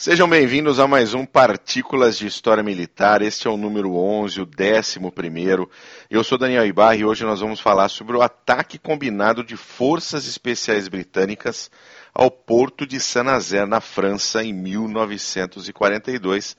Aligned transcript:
Sejam 0.00 0.26
bem-vindos 0.26 0.80
a 0.80 0.88
mais 0.88 1.12
um 1.12 1.26
Partículas 1.26 2.16
de 2.16 2.26
História 2.26 2.62
Militar. 2.62 3.20
Este 3.20 3.46
é 3.46 3.50
o 3.50 3.56
número 3.58 3.94
11, 3.94 4.40
o 4.40 4.46
décimo 4.46 5.12
primeiro. 5.12 5.68
Eu 6.08 6.24
sou 6.24 6.38
Daniel 6.38 6.64
Ibarra 6.64 6.96
e 6.96 7.04
hoje 7.04 7.22
nós 7.22 7.40
vamos 7.40 7.60
falar 7.60 7.90
sobre 7.90 8.16
o 8.16 8.22
ataque 8.22 8.78
combinado 8.78 9.44
de 9.44 9.58
forças 9.58 10.26
especiais 10.26 10.88
britânicas 10.88 11.70
ao 12.14 12.30
porto 12.30 12.86
de 12.86 12.98
Saint-Nazaire, 12.98 13.68
na 13.68 13.82
França, 13.82 14.42
em 14.42 14.54
1942. 14.54 16.56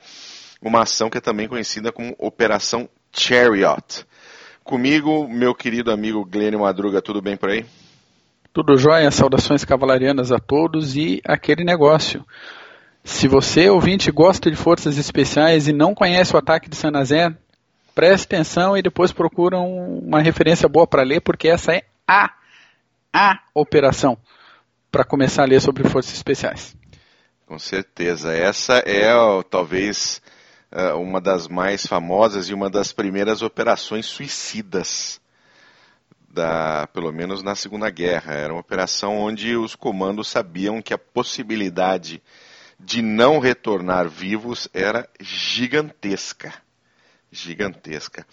Uma 0.61 0.83
ação 0.83 1.09
que 1.09 1.17
é 1.17 1.21
também 1.21 1.47
conhecida 1.47 1.91
como 1.91 2.15
Operação 2.19 2.87
Chariot. 3.11 4.05
Comigo, 4.63 5.27
meu 5.27 5.55
querido 5.55 5.91
amigo 5.91 6.23
Glênio 6.23 6.59
Madruga, 6.59 7.01
tudo 7.01 7.23
bem 7.23 7.35
por 7.35 7.49
aí? 7.49 7.65
Tudo 8.53 8.77
jóia, 8.77 9.09
saudações 9.09 9.65
cavalarianas 9.65 10.31
a 10.31 10.37
todos 10.37 10.95
e 10.95 11.19
aquele 11.25 11.63
negócio. 11.63 12.23
Se 13.03 13.27
você, 13.27 13.69
ouvinte, 13.69 14.11
gosta 14.11 14.49
de 14.49 14.55
forças 14.55 14.97
especiais 14.97 15.67
e 15.67 15.73
não 15.73 15.95
conhece 15.95 16.35
o 16.35 16.37
ataque 16.37 16.69
de 16.69 16.75
Saint-Nazaire, 16.75 17.35
preste 17.95 18.25
atenção 18.25 18.77
e 18.77 18.81
depois 18.81 19.11
procura 19.11 19.57
uma 19.57 20.21
referência 20.21 20.69
boa 20.69 20.85
para 20.85 21.03
ler, 21.03 21.21
porque 21.21 21.47
essa 21.47 21.73
é 21.73 21.83
a, 22.07 22.31
a 23.13 23.39
operação 23.53 24.17
para 24.91 25.03
começar 25.03 25.43
a 25.43 25.47
ler 25.47 25.61
sobre 25.61 25.87
forças 25.89 26.13
especiais. 26.13 26.75
Com 27.47 27.57
certeza. 27.57 28.33
Essa 28.33 28.83
é 28.85 29.09
talvez 29.49 30.21
é, 30.71 30.93
uma 30.93 31.19
das 31.19 31.47
mais 31.47 31.85
famosas 31.85 32.49
e 32.49 32.53
uma 32.53 32.69
das 32.69 32.93
primeiras 32.93 33.41
operações 33.41 34.05
suicidas 34.05 35.19
da, 36.29 36.87
pelo 36.93 37.11
menos 37.11 37.43
na 37.43 37.55
Segunda 37.55 37.89
Guerra. 37.89 38.33
Era 38.33 38.53
uma 38.53 38.61
operação 38.61 39.17
onde 39.17 39.55
os 39.55 39.75
comandos 39.75 40.29
sabiam 40.29 40.81
que 40.81 40.93
a 40.93 40.97
possibilidade 40.97 42.21
de 42.83 43.01
não 43.01 43.39
retornar 43.39 44.07
vivos 44.09 44.67
era 44.73 45.07
gigantesca. 45.19 46.53
Gigantesca. 47.31 48.25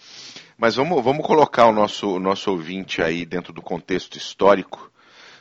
Mas 0.57 0.75
vamos, 0.75 1.03
vamos 1.03 1.25
colocar 1.25 1.67
o 1.67 1.71
nosso, 1.71 2.15
o 2.15 2.19
nosso 2.19 2.51
ouvinte 2.51 3.01
aí 3.01 3.25
dentro 3.25 3.53
do 3.53 3.61
contexto 3.61 4.17
histórico. 4.17 4.91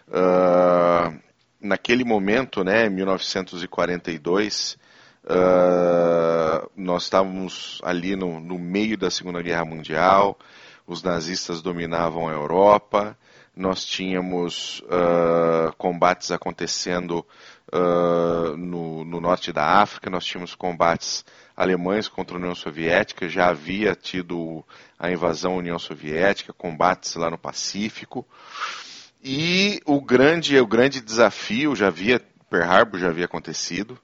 Uh, 0.06 1.18
naquele 1.60 2.04
momento, 2.04 2.62
né, 2.62 2.88
1942, 2.88 4.78
uh, 5.24 6.70
nós 6.76 7.04
estávamos 7.04 7.80
ali 7.82 8.14
no, 8.14 8.38
no 8.38 8.58
meio 8.58 8.96
da 8.96 9.10
Segunda 9.10 9.42
Guerra 9.42 9.64
Mundial, 9.64 10.38
os 10.86 11.02
nazistas 11.02 11.60
dominavam 11.60 12.28
a 12.28 12.32
Europa, 12.32 13.18
nós 13.58 13.84
tínhamos 13.84 14.80
uh, 14.84 15.74
combates 15.76 16.30
acontecendo 16.30 17.26
uh, 17.72 18.56
no, 18.56 19.04
no, 19.04 19.20
norte 19.20 19.52
da 19.52 19.80
África, 19.82 20.08
nós 20.08 20.24
tínhamos 20.24 20.54
combates 20.54 21.24
alemães 21.56 22.06
contra 22.06 22.36
a 22.36 22.38
União 22.38 22.54
Soviética, 22.54 23.28
já 23.28 23.48
havia 23.48 23.96
tido 23.96 24.64
a 24.96 25.10
invasão 25.10 25.54
à 25.54 25.56
União 25.56 25.76
Soviética, 25.76 26.52
combates 26.52 27.16
lá 27.16 27.28
no 27.28 27.36
Pacífico. 27.36 28.24
E 29.22 29.80
o 29.84 30.00
grande, 30.00 30.56
o 30.56 30.66
grande 30.66 31.00
desafio, 31.00 31.74
já 31.74 31.88
havia, 31.88 32.20
Pearl 32.48 32.70
Harbor 32.70 33.00
já 33.00 33.08
havia 33.08 33.24
acontecido, 33.24 33.98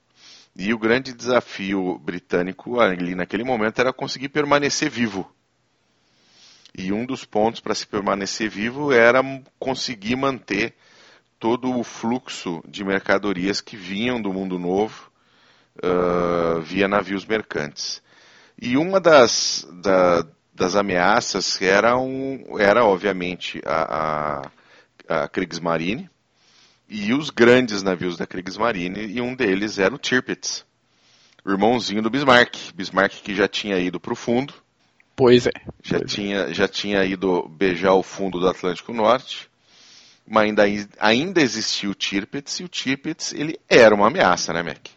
e 0.57 0.75
o 0.75 0.79
grande 0.79 1.13
desafio 1.13 1.97
britânico 1.99 2.81
ali 2.81 3.15
naquele 3.15 3.45
momento 3.45 3.79
era 3.79 3.93
conseguir 3.93 4.31
permanecer 4.31 4.91
vivo. 4.91 5.33
E 6.77 6.93
um 6.93 7.07
dos 7.07 7.25
pontos 7.25 7.61
para 7.61 7.75
se 7.75 7.87
permanecer 7.87 8.49
vivo 8.49 8.93
era 8.93 9.23
conseguir 9.59 10.17
manter 10.17 10.75
todo 11.39 11.79
o 11.79 11.85
fluxo 11.85 12.63
de 12.67 12.83
mercadorias 12.83 13.61
que 13.61 13.77
vinham 13.77 14.21
do 14.21 14.33
mundo 14.33 14.59
novo 14.59 15.11
uh, 15.77 16.61
via 16.63 16.89
navios 16.89 17.25
mercantes. 17.25 18.03
E 18.61 18.77
uma 18.77 19.01
das, 19.01 19.67
da, 19.83 20.27
das 20.55 20.75
ameaças 20.75 21.61
era, 21.61 21.97
um, 21.99 22.59
era 22.59 22.85
obviamente, 22.85 23.61
a, 23.65 24.43
a, 25.09 25.23
a 25.25 25.29
Kriegsmarine 25.29 26.09
e 26.89 27.13
os 27.13 27.31
grandes 27.31 27.83
navios 27.83 28.17
da 28.17 28.27
Kriegsmarine, 28.27 29.07
e 29.07 29.21
um 29.21 29.35
deles 29.35 29.79
era 29.79 29.95
o 29.95 29.99
Tirpitz, 29.99 30.65
irmãozinho 31.47 32.03
do 32.03 32.11
Bismarck. 32.11 32.73
Bismarck 32.75 33.23
que 33.23 33.35
já 33.35 33.49
tinha 33.49 33.79
ido 33.79 34.01
para 34.01 34.13
o 34.13 34.17
fundo. 34.17 34.55
Pois 35.17 35.47
é. 35.47 35.53
Já, 35.83 35.99
pois 35.99 36.03
é. 36.03 36.05
tinha, 36.05 36.37
é. 36.39 36.55
já 36.55 36.69
tinha 36.69 37.05
ido 37.05 37.49
beijar 37.49 37.95
o 37.95 38.03
fundo 38.03 38.41
do 38.41 38.49
Atlântico 38.49 38.93
Norte 38.93 39.49
mas 40.27 40.47
ainda, 40.47 40.65
ainda 40.99 41.41
existia 41.41 41.89
o 41.91 41.95
Tirpitz, 41.95 42.61
e 42.61 42.65
o 42.65 42.69
Tirpitz 42.69 43.33
ele 43.35 43.59
era 43.69 43.95
uma 43.95 44.07
ameaça, 44.07 44.53
né, 44.53 44.63
Mac? 44.63 44.89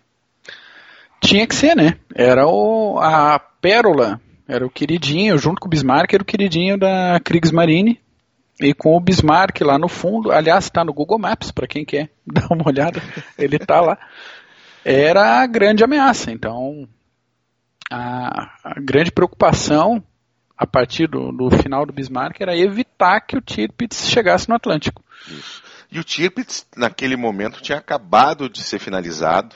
Tinha 1.22 1.46
que 1.46 1.56
ser, 1.56 1.76
né? 1.76 1.98
Era 2.16 2.48
o, 2.48 2.98
a 3.00 3.40
pérola, 3.40 4.22
era 4.48 4.66
o 4.66 4.70
queridinho, 4.70 5.38
junto 5.38 5.60
com 5.60 5.68
o 5.68 5.70
Bismarck, 5.70 6.14
era 6.14 6.24
o 6.24 6.26
queridinho 6.26 6.78
da 6.78 7.20
Kriegsmarine, 7.24 8.00
e 8.62 8.74
com 8.74 8.96
o 8.96 9.00
Bismarck 9.00 9.60
lá 9.62 9.78
no 9.78 9.90
fundo, 9.90 10.32
aliás, 10.32 10.66
está 10.66 10.86
no 10.86 10.94
Google 10.94 11.20
Maps, 11.20 11.52
para 11.52 11.68
quem 11.68 11.84
quer 11.84 12.10
dar 12.26 12.48
uma 12.50 12.68
olhada, 12.68 13.02
ele 13.38 13.58
está 13.58 13.82
lá. 13.82 13.98
Era 14.86 15.42
a 15.42 15.48
grande 15.48 15.84
ameaça, 15.84 16.32
então 16.32 16.88
a, 17.92 18.54
a 18.64 18.80
grande 18.80 19.12
preocupação 19.12 20.02
a 20.58 20.66
partir 20.66 21.08
do, 21.08 21.32
do, 21.32 21.52
final 21.52 21.86
do 21.86 21.94
Bismarck 21.94 22.42
era 22.42 22.58
evitar 22.58 23.22
que 23.22 23.38
o 23.38 23.42
Tirpitz 23.42 24.10
chegasse 24.10 24.50
no 24.50 24.56
Atlântico. 24.56 25.04
Isso. 25.28 25.62
E 25.92 26.00
o 26.00 26.04
Tirpitz, 26.04 26.66
naquele 26.76 27.16
momento, 27.16 27.62
tinha 27.62 27.78
acabado 27.78 28.50
de 28.50 28.64
ser 28.64 28.80
finalizado, 28.80 29.56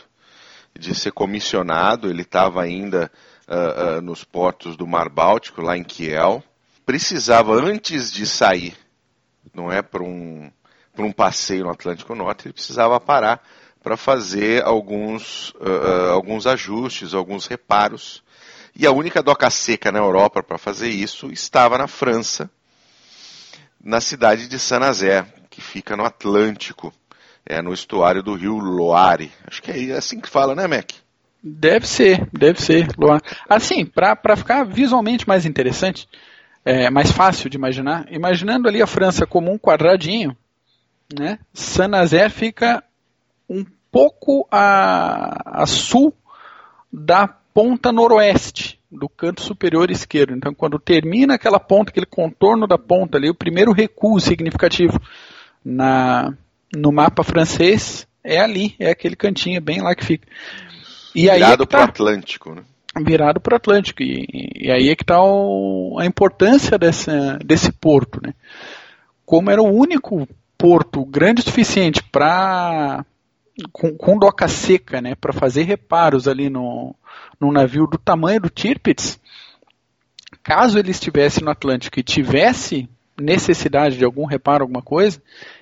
de 0.77 0.93
ser 0.95 1.11
comissionado, 1.11 2.09
ele 2.09 2.21
estava 2.21 2.61
ainda 2.61 3.11
uh, 3.47 3.97
uh, 3.97 4.01
nos 4.01 4.23
portos 4.23 4.77
do 4.77 4.87
Mar 4.87 5.09
Báltico, 5.09 5.61
lá 5.61 5.75
em 5.75 5.83
Kiel. 5.83 6.43
Precisava, 6.85 7.53
antes 7.53 8.11
de 8.11 8.25
sair, 8.25 8.77
não 9.53 9.71
é, 9.71 9.81
para 9.81 10.03
um, 10.03 10.49
um 10.97 11.11
passeio 11.11 11.63
no 11.63 11.71
Atlântico 11.71 12.15
Norte, 12.15 12.47
ele 12.47 12.53
precisava 12.53 12.99
parar 12.99 13.43
para 13.83 13.97
fazer 13.97 14.63
alguns, 14.63 15.49
uh, 15.55 16.11
alguns 16.11 16.45
ajustes, 16.45 17.13
alguns 17.13 17.47
reparos 17.47 18.23
e 18.75 18.85
a 18.85 18.91
única 18.91 19.21
doca 19.21 19.49
seca 19.49 19.91
na 19.91 19.99
Europa 19.99 20.41
para 20.41 20.57
fazer 20.57 20.89
isso 20.89 21.31
estava 21.31 21.77
na 21.77 21.87
França, 21.87 22.49
na 23.83 23.99
cidade 23.99 24.47
de 24.47 24.59
Saint-Nazaire, 24.59 25.27
que 25.49 25.61
fica 25.61 25.97
no 25.97 26.05
Atlântico, 26.05 26.93
é, 27.45 27.61
no 27.61 27.73
estuário 27.73 28.23
do 28.23 28.35
rio 28.35 28.57
Loire. 28.57 29.31
Acho 29.45 29.61
que 29.61 29.71
é 29.71 29.97
assim 29.97 30.19
que 30.19 30.29
fala, 30.29 30.55
né, 30.55 30.67
Mac? 30.67 30.91
Deve 31.43 31.87
ser, 31.87 32.27
deve 32.31 32.61
ser. 32.61 32.87
Loire. 32.97 33.23
Assim, 33.49 33.85
para 33.85 34.35
ficar 34.37 34.63
visualmente 34.63 35.27
mais 35.27 35.45
interessante, 35.45 36.07
é, 36.63 36.89
mais 36.89 37.11
fácil 37.11 37.49
de 37.49 37.57
imaginar, 37.57 38.05
imaginando 38.11 38.67
ali 38.67 38.81
a 38.81 38.87
França 38.87 39.25
como 39.25 39.51
um 39.51 39.57
quadradinho, 39.57 40.37
né, 41.17 41.39
Saint-Nazaire 41.53 42.31
fica 42.31 42.83
um 43.49 43.65
pouco 43.91 44.47
a, 44.49 45.63
a 45.63 45.65
sul 45.65 46.13
da 46.91 47.27
ponta 47.53 47.91
noroeste 47.91 48.79
do 48.91 49.07
canto 49.07 49.41
superior 49.41 49.89
esquerdo. 49.89 50.35
Então, 50.35 50.53
quando 50.53 50.77
termina 50.77 51.35
aquela 51.35 51.59
ponta, 51.59 51.91
aquele 51.91 52.05
contorno 52.05 52.67
da 52.67 52.77
ponta 52.77 53.17
ali, 53.17 53.29
o 53.29 53.35
primeiro 53.35 53.71
recuo 53.71 54.19
significativo 54.19 54.99
na, 55.63 56.33
no 56.75 56.91
mapa 56.91 57.23
francês 57.23 58.07
é 58.23 58.39
ali, 58.39 58.75
é 58.79 58.91
aquele 58.91 59.15
cantinho 59.15 59.61
bem 59.61 59.81
lá 59.81 59.95
que 59.95 60.05
fica. 60.05 60.27
E 61.15 61.29
Virado 61.29 61.63
é 61.63 61.65
para 61.65 61.81
o 61.81 61.83
Atlântico, 61.83 62.55
né? 62.55 62.63
Virado 63.03 63.39
para 63.39 63.53
o 63.53 63.57
Atlântico. 63.57 64.03
E, 64.03 64.51
e, 64.55 64.71
aí 64.71 64.89
é 64.89 64.95
que 64.95 65.03
está 65.03 65.17
a 65.17 66.05
importância 66.05 66.77
dessa, 66.77 67.37
desse 67.43 67.71
porto. 67.71 68.19
Né? 68.21 68.33
Como 69.25 69.49
era 69.49 69.61
o 69.61 69.73
único 69.73 70.27
porto 70.57 71.05
grande 71.05 71.41
o 71.41 71.43
suficiente 71.43 72.03
para 72.03 73.05
com, 73.71 73.95
com 73.95 74.17
doca 74.17 74.47
seca, 74.47 75.01
né, 75.01 75.15
para 75.15 75.33
fazer 75.33 75.63
reparos 75.63 76.27
ali 76.27 76.49
no, 76.49 76.95
no 77.39 77.51
navio 77.51 77.87
do 77.87 77.97
tamanho 77.97 78.41
do 78.41 78.49
Tirpitz, 78.49 79.19
caso 80.43 80.79
ele 80.79 80.91
estivesse 80.91 81.43
no 81.43 81.51
Atlântico 81.51 81.99
e 81.99 82.03
tivesse 82.03 82.89
necessidade 83.19 83.97
de 83.97 84.05
algum 84.05 84.25
reparo, 84.25 84.63
alguma 84.63 84.81
coisa, 84.81 85.21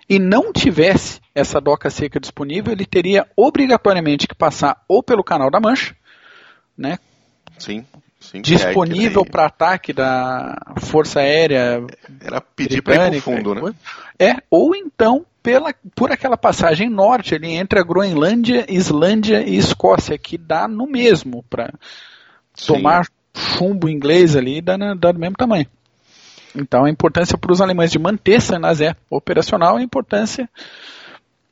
e 0.10 0.18
não 0.18 0.54
tivesse 0.54 1.20
essa 1.36 1.60
doca 1.60 1.90
seca 1.90 2.20
disponível, 2.20 2.74
ele 2.74 2.86
teria 2.86 3.28
obrigatoriamente 3.36 4.28
que 4.28 4.36
passar 4.36 4.84
ou 4.88 5.04
pelo 5.04 5.24
Canal 5.24 5.52
da 5.52 5.60
Mancha, 5.60 5.96
né? 6.78 6.98
Sim. 7.58 7.86
Sim, 8.20 8.42
disponível 8.42 9.22
é 9.26 9.30
para 9.30 9.46
ataque 9.46 9.94
da 9.94 10.58
Força 10.82 11.22
Aérea. 11.22 11.82
Era 12.22 12.42
pedir 12.42 12.82
para 12.82 13.08
ir 13.08 13.12
pro 13.12 13.22
fundo, 13.22 13.56
né? 13.56 13.74
É, 14.20 14.36
ou 14.52 14.76
então 14.76 15.26
pela, 15.42 15.74
por 15.96 16.12
aquela 16.12 16.38
passagem 16.38 16.90
norte 16.90 17.36
ali 17.36 17.52
entre 17.52 17.80
a 17.80 17.84
Groenlândia, 17.84 18.66
Islândia 18.70 19.42
e 19.48 19.56
Escócia, 19.56 20.18
que 20.18 20.38
dá 20.38 20.68
no 20.68 20.86
mesmo 20.86 21.44
para 21.50 21.74
tomar 22.66 23.08
chumbo 23.36 23.88
inglês 23.88 24.36
ali 24.36 24.62
dá, 24.62 24.76
dá 24.78 25.12
do 25.12 25.20
mesmo 25.20 25.36
tamanho. 25.36 25.68
Então 26.56 26.86
a 26.86 26.90
importância 26.90 27.38
para 27.38 27.52
os 27.52 27.62
alemães 27.62 27.92
de 27.92 28.00
manter 28.00 28.42
Saint-Nazaire 28.42 28.98
operacional 29.10 29.78
a 29.78 29.84
importância 29.84 30.50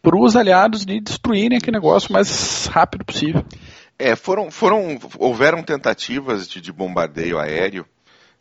para 0.01 0.17
os 0.17 0.35
aliados 0.35 0.85
de 0.85 0.99
destruírem 0.99 1.57
aquele 1.57 1.77
negócio 1.77 2.09
o 2.09 2.13
mais 2.13 2.65
rápido 2.67 3.05
possível. 3.05 3.43
É, 3.99 4.15
foram, 4.15 4.51
foram, 4.51 4.99
houveram 5.17 5.63
tentativas 5.63 6.47
de, 6.47 6.61
de 6.61 6.71
bombardeio 6.71 7.39
aéreo, 7.39 7.85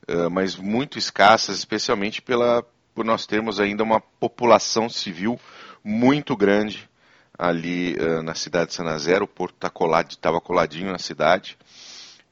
uh, 0.08 0.30
mas 0.30 0.54
muito 0.54 0.98
escassas, 0.98 1.56
especialmente 1.56 2.20
pela, 2.20 2.62
por 2.96 3.04
nós 3.04 3.26
termos 3.26 3.60
ainda 3.60 3.82
uma 3.84 4.00
população 4.00 4.88
civil 4.88 5.38
muito 5.84 6.34
grande 6.34 6.88
ali 7.38 7.94
uh, 7.96 8.22
na 8.22 8.34
cidade 8.34 8.70
de 8.70 8.74
Sanazero, 8.74 9.26
o 9.26 9.28
porto 9.28 9.54
estava 9.54 9.70
tá 9.70 9.78
colado, 9.78 10.40
coladinho 10.40 10.90
na 10.90 10.98
cidade, 10.98 11.58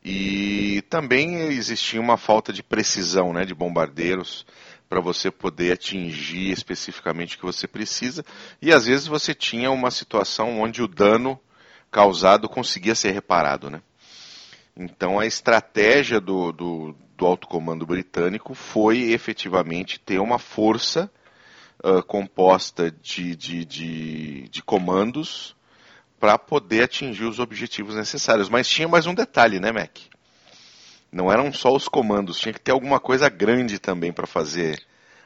e 0.02 0.82
também 0.88 1.34
existia 1.48 2.00
uma 2.00 2.16
falta 2.16 2.50
de 2.50 2.62
precisão 2.62 3.30
né, 3.30 3.44
de 3.44 3.54
bombardeiros 3.54 4.46
para 4.88 5.00
você 5.00 5.30
poder 5.30 5.72
atingir 5.72 6.50
especificamente 6.50 7.36
o 7.36 7.40
que 7.40 7.44
você 7.44 7.68
precisa, 7.68 8.24
e 8.62 8.72
às 8.72 8.86
vezes 8.86 9.06
você 9.06 9.34
tinha 9.34 9.70
uma 9.70 9.90
situação 9.90 10.62
onde 10.62 10.82
o 10.82 10.88
dano 10.88 11.38
causado 11.90 12.48
conseguia 12.48 12.94
ser 12.94 13.10
reparado, 13.10 13.68
né? 13.68 13.82
Então 14.76 15.20
a 15.20 15.26
estratégia 15.26 16.20
do, 16.20 16.50
do, 16.52 16.96
do 17.16 17.26
alto 17.26 17.46
comando 17.46 17.86
britânico 17.86 18.54
foi 18.54 19.12
efetivamente 19.12 20.00
ter 20.00 20.18
uma 20.18 20.38
força 20.38 21.10
uh, 21.84 22.02
composta 22.02 22.90
de, 22.90 23.36
de, 23.36 23.64
de, 23.64 24.48
de 24.48 24.62
comandos 24.62 25.54
para 26.18 26.38
poder 26.38 26.84
atingir 26.84 27.24
os 27.24 27.38
objetivos 27.38 27.94
necessários. 27.94 28.48
Mas 28.48 28.68
tinha 28.68 28.88
mais 28.88 29.06
um 29.06 29.14
detalhe, 29.14 29.60
né, 29.60 29.70
Mac? 29.70 29.98
Não 31.12 31.30
eram 31.30 31.52
só 31.52 31.72
os 31.72 31.86
comandos, 31.86 32.40
tinha 32.40 32.52
que 32.52 32.60
ter 32.60 32.72
alguma 32.72 32.98
coisa 32.98 33.28
grande 33.28 33.78
também 33.78 34.12
para 34.12 34.26
fazer 34.26 34.82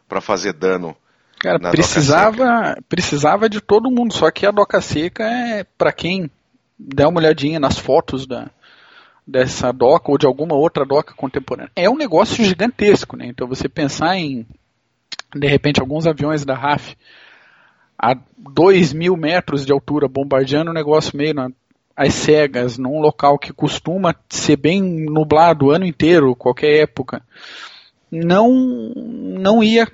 para 0.07 0.21
fazer 0.21 0.53
dano. 0.53 0.97
Cara, 1.39 1.71
precisava 1.71 2.77
precisava 2.89 3.49
de 3.49 3.61
todo 3.61 3.91
mundo, 3.91 4.13
só 4.13 4.31
que 4.31 4.45
a 4.45 4.51
doca 4.51 4.81
seca 4.81 5.25
é 5.25 5.65
para 5.65 5.93
quem 5.93 6.31
der 6.79 7.07
uma 7.07 7.21
olhadinha 7.21 7.61
nas 7.61 7.79
fotos 7.79 8.27
da, 8.27 8.51
dessa 9.29 9.71
doca 9.71 10.11
ou 10.11 10.17
de 10.17 10.27
alguma 10.27 10.55
outra 10.55 10.87
doca 10.87 11.13
contemporânea. 11.13 11.71
É 11.77 11.89
um 11.91 11.97
negócio 11.97 12.43
gigantesco, 12.43 13.15
né? 13.15 13.27
Então 13.27 13.47
você 13.47 13.69
pensar 13.69 14.17
em, 14.17 14.47
de 15.35 15.47
repente, 15.47 15.81
alguns 15.81 16.07
aviões 16.07 16.47
da 16.47 16.55
RAF 16.55 16.97
a 17.99 18.17
2 18.39 18.95
mil 18.95 19.17
metros 19.17 19.67
de 19.67 19.73
altura 19.73 20.09
bombardeando 20.09 20.71
um 20.71 20.75
negócio 20.75 21.15
meio 21.15 21.35
na, 21.35 21.51
às 21.95 22.15
cegas, 22.15 22.79
num 22.79 23.01
local 23.01 23.39
que 23.39 23.53
costuma 23.53 24.15
ser 24.31 24.57
bem 24.57 24.81
nublado 24.83 25.67
o 25.67 25.71
ano 25.73 25.85
inteiro, 25.85 26.35
qualquer 26.35 26.83
época, 26.85 27.23
não, 28.11 28.51
não 28.95 29.63
ia 29.63 29.87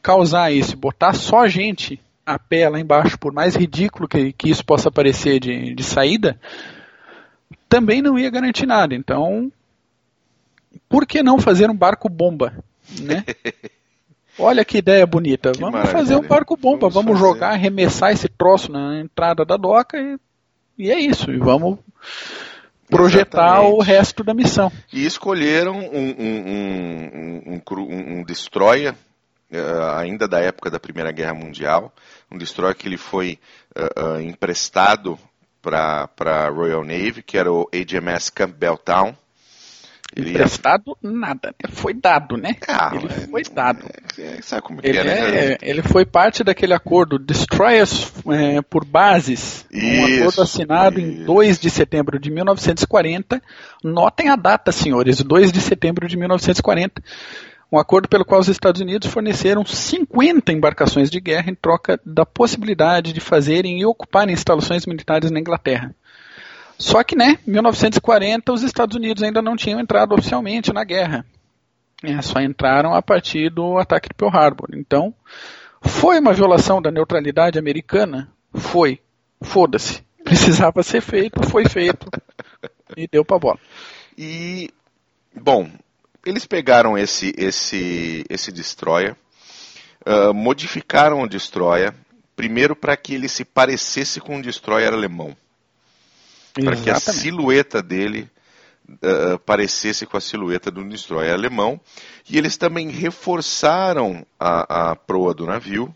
causar 0.00 0.50
isso. 0.50 0.78
Botar 0.78 1.12
só 1.12 1.46
gente 1.46 2.00
a 2.24 2.38
pé 2.38 2.70
lá 2.70 2.80
embaixo, 2.80 3.18
por 3.18 3.34
mais 3.34 3.54
ridículo 3.54 4.08
que, 4.08 4.32
que 4.32 4.48
isso 4.48 4.64
possa 4.64 4.90
parecer 4.90 5.40
de, 5.40 5.74
de 5.74 5.82
saída, 5.82 6.38
também 7.68 8.00
não 8.02 8.18
ia 8.18 8.30
garantir 8.30 8.66
nada. 8.66 8.94
Então, 8.94 9.52
por 10.88 11.06
que 11.06 11.22
não 11.22 11.38
fazer 11.38 11.70
um 11.70 11.76
barco 11.76 12.08
bomba, 12.08 12.64
né? 13.00 13.24
Olha 14.38 14.64
que 14.64 14.78
ideia 14.78 15.04
bonita. 15.04 15.50
Que 15.50 15.60
vamos 15.60 15.90
fazer 15.90 16.14
um 16.14 16.26
barco 16.26 16.56
bomba, 16.56 16.88
vamos, 16.88 17.18
vamos 17.18 17.18
jogar, 17.18 17.50
arremessar 17.50 18.12
esse 18.12 18.28
troço 18.28 18.70
na 18.70 19.00
entrada 19.00 19.44
da 19.44 19.56
doca 19.56 19.98
e, 19.98 20.16
e 20.78 20.90
é 20.90 20.98
isso. 20.98 21.30
E 21.30 21.38
vamos 21.38 21.78
projetar 22.88 23.58
Exatamente. 23.58 23.74
o 23.74 23.82
resto 23.82 24.24
da 24.24 24.32
missão. 24.32 24.72
E 24.92 25.04
escolheram 25.04 25.78
um, 25.78 26.14
um, 26.18 27.62
um, 27.66 28.18
um, 28.18 28.24
destroyer 28.24 28.94
uh, 29.52 29.96
ainda 29.96 30.28
da 30.28 30.40
época 30.40 30.70
da 30.70 30.78
Primeira 30.78 31.10
Guerra 31.10 31.34
Mundial, 31.34 31.92
um 32.30 32.38
destroyer 32.38 32.76
que 32.76 32.86
ele 32.86 32.96
foi 32.96 33.38
uh, 33.76 34.14
uh, 34.14 34.20
emprestado 34.20 35.18
para 35.70 36.46
a 36.46 36.48
Royal 36.48 36.84
Navy, 36.84 37.22
que 37.22 37.36
era 37.36 37.52
o 37.52 37.68
HMS 37.72 38.30
Campbelltown. 38.30 39.14
Ele 40.16 40.30
Emprestado 40.30 40.96
nada, 41.02 41.48
né? 41.48 41.70
foi 41.70 41.92
dado, 41.92 42.38
né? 42.38 42.56
Ah, 42.66 42.92
ele 42.94 43.06
é, 43.06 43.26
foi 43.28 43.42
dado. 43.42 43.86
É, 44.18 44.40
sabe 44.40 44.62
como 44.62 44.80
ele, 44.82 44.98
é, 44.98 45.04
né? 45.04 45.12
é, 45.52 45.58
ele 45.60 45.82
foi 45.82 46.06
parte 46.06 46.42
daquele 46.42 46.72
acordo 46.72 47.18
Destroyers 47.18 48.10
é, 48.30 48.62
por 48.62 48.86
Bases, 48.86 49.66
isso, 49.70 50.00
um 50.00 50.16
acordo 50.16 50.42
assinado 50.42 50.98
isso. 50.98 51.22
em 51.22 51.24
2 51.24 51.60
de 51.60 51.68
setembro 51.68 52.18
de 52.18 52.30
1940. 52.30 53.42
Notem 53.84 54.30
a 54.30 54.36
data, 54.36 54.72
senhores, 54.72 55.22
2 55.22 55.52
de 55.52 55.60
setembro 55.60 56.08
de 56.08 56.16
1940 56.16 57.02
um 57.70 57.78
acordo 57.78 58.08
pelo 58.08 58.24
qual 58.24 58.40
os 58.40 58.48
Estados 58.48 58.80
Unidos 58.80 59.10
forneceram 59.10 59.64
50 59.64 60.52
embarcações 60.52 61.10
de 61.10 61.20
guerra 61.20 61.50
em 61.50 61.54
troca 61.54 62.00
da 62.04 62.24
possibilidade 62.24 63.12
de 63.12 63.20
fazerem 63.20 63.80
e 63.80 63.86
ocuparem 63.86 64.32
instalações 64.32 64.86
militares 64.86 65.30
na 65.30 65.38
Inglaterra. 65.38 65.94
Só 66.78 67.02
que, 67.02 67.16
né, 67.16 67.38
em 67.46 67.50
1940 67.50 68.52
os 68.52 68.62
Estados 68.62 68.96
Unidos 68.96 69.22
ainda 69.22 69.42
não 69.42 69.56
tinham 69.56 69.80
entrado 69.80 70.14
oficialmente 70.14 70.72
na 70.72 70.84
guerra. 70.84 71.26
É, 72.02 72.22
só 72.22 72.40
entraram 72.40 72.94
a 72.94 73.02
partir 73.02 73.50
do 73.50 73.76
ataque 73.76 74.08
de 74.08 74.14
Pearl 74.14 74.34
Harbor. 74.34 74.68
Então, 74.74 75.12
foi 75.82 76.18
uma 76.20 76.32
violação 76.32 76.80
da 76.80 76.90
neutralidade 76.90 77.58
americana? 77.58 78.30
Foi. 78.54 79.00
Foda-se. 79.42 80.02
Precisava 80.24 80.82
ser 80.82 81.00
feito, 81.00 81.42
foi 81.48 81.68
feito. 81.68 82.08
e 82.96 83.08
deu 83.08 83.24
pra 83.24 83.38
bola. 83.38 83.58
E, 84.16 84.70
bom, 85.34 85.68
eles 86.28 86.44
pegaram 86.44 86.98
esse, 86.98 87.32
esse, 87.38 88.24
esse 88.28 88.52
destroyer, 88.52 89.16
uh, 90.06 90.34
modificaram 90.34 91.22
o 91.22 91.28
destroyer, 91.28 91.94
primeiro 92.36 92.76
para 92.76 92.96
que 92.96 93.14
ele 93.14 93.28
se 93.28 93.44
parecesse 93.44 94.20
com 94.20 94.36
um 94.36 94.40
destroyer 94.42 94.92
alemão. 94.92 95.34
Para 96.52 96.76
que 96.76 96.90
a 96.90 97.00
silhueta 97.00 97.82
dele 97.82 98.28
uh, 98.88 99.38
parecesse 99.38 100.04
com 100.04 100.16
a 100.18 100.20
silhueta 100.20 100.70
do 100.70 100.86
destroyer 100.86 101.32
alemão. 101.32 101.80
E 102.28 102.36
eles 102.36 102.56
também 102.56 102.90
reforçaram 102.90 104.26
a, 104.38 104.90
a 104.90 104.96
proa 104.96 105.32
do 105.32 105.46
navio. 105.46 105.94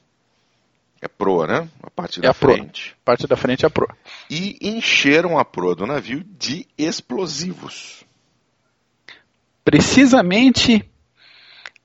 É 1.01 1.09
proa, 1.09 1.47
né? 1.47 1.69
A 1.83 1.91
parte 1.91 2.21
é 2.21 2.23
da 2.23 2.31
a 2.31 2.35
frente. 2.35 2.91
Proa. 2.91 3.03
A 3.03 3.05
parte 3.05 3.27
da 3.27 3.37
frente 3.37 3.65
é 3.65 3.67
a 3.67 3.71
proa. 3.71 3.95
E 4.31 4.57
encheram 4.63 5.37
a 5.37 5.45
proa 5.45 5.75
do 5.75 5.85
navio 5.85 6.25
de 6.39 6.67
explosivos 6.79 8.05
precisamente 9.65 10.85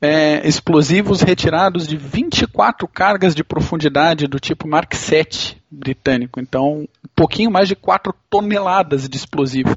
é, 0.02 0.48
explosivos 0.48 1.22
retirados 1.22 1.88
de 1.88 1.98
24 1.98 2.88
cargas 2.88 3.34
de 3.34 3.44
profundidade 3.44 4.28
do 4.28 4.40
tipo 4.40 4.68
Mark 4.68 4.94
7 4.94 5.62
britânico. 5.70 6.40
Então, 6.40 6.82
um 6.82 7.10
pouquinho 7.16 7.52
mais 7.52 7.68
de 7.68 7.76
4 7.76 8.14
toneladas 8.30 9.08
de 9.08 9.18
explosivo 9.18 9.76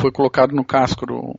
foi 0.00 0.10
colocado 0.10 0.54
no 0.54 0.64
casco 0.64 1.06
do, 1.06 1.38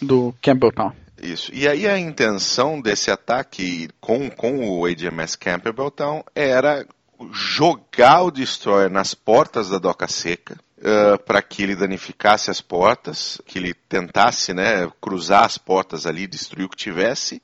do 0.00 0.34
Campbelltown. 0.42 0.92
Isso. 1.22 1.52
E 1.54 1.68
aí 1.68 1.86
a 1.86 1.98
intenção 1.98 2.80
desse 2.80 3.10
ataque 3.10 3.88
com, 4.00 4.28
com 4.28 4.68
o 4.68 4.86
HMS 4.86 5.36
Campbelltown 5.36 6.24
era 6.34 6.84
jogar 7.32 8.22
o 8.22 8.30
destroyer 8.30 8.90
nas 8.90 9.14
portas 9.14 9.70
da 9.70 9.78
doca 9.78 10.08
seca, 10.08 10.58
uh, 10.78 11.18
para 11.24 11.42
que 11.42 11.62
ele 11.62 11.76
danificasse 11.76 12.50
as 12.50 12.60
portas, 12.60 13.40
que 13.46 13.58
ele 13.58 13.74
tentasse 13.74 14.52
né, 14.54 14.90
cruzar 15.00 15.44
as 15.44 15.58
portas 15.58 16.06
ali, 16.06 16.26
destruir 16.26 16.64
o 16.64 16.68
que 16.68 16.76
tivesse, 16.76 17.42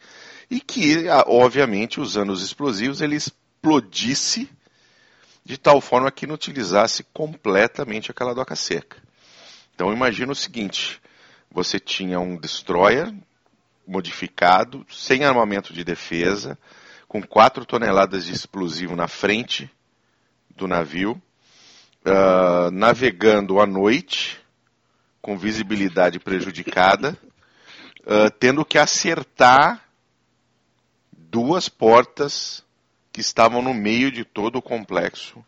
e 0.51 0.61
que, 0.61 1.07
obviamente, 1.27 2.01
usando 2.01 2.31
os 2.31 2.43
explosivos, 2.43 3.01
ele 3.01 3.17
explodisse 3.17 4.51
de 5.45 5.57
tal 5.57 5.81
forma 5.81 6.11
que 6.11 6.27
não 6.27 6.35
utilizasse 6.35 7.03
completamente 7.13 8.11
aquela 8.11 8.35
doca 8.35 8.55
seca. 8.55 8.97
Então 9.75 9.93
imagina 9.93 10.33
o 10.33 10.37
seguinte: 10.37 11.01
você 11.51 11.79
tinha 11.79 12.21
um 12.21 12.37
destroyer 12.37 13.13
modificado, 13.87 14.85
sem 14.91 15.25
armamento 15.25 15.73
de 15.73 15.83
defesa, 15.83 16.59
com 17.09 17.23
4 17.23 17.65
toneladas 17.65 18.27
de 18.27 18.33
explosivo 18.33 18.95
na 18.95 19.09
frente 19.09 19.71
do 20.55 20.69
navio, 20.69 21.21
uh, 22.05 22.71
navegando 22.71 23.61
à 23.61 23.67
noite, 23.67 24.39
com 25.23 25.39
visibilidade 25.39 26.21
prejudicada, 26.21 27.17
uh, 28.03 28.31
tendo 28.39 28.65
que 28.65 28.79
acertar 28.79 29.83
duas 31.13 31.69
portas 31.69 32.63
que 33.11 33.21
estavam 33.21 33.63
no 33.63 33.73
meio 33.73 34.13
de 34.13 34.25
todo 34.25 34.57
o 34.57 34.63
complexo 34.63 35.43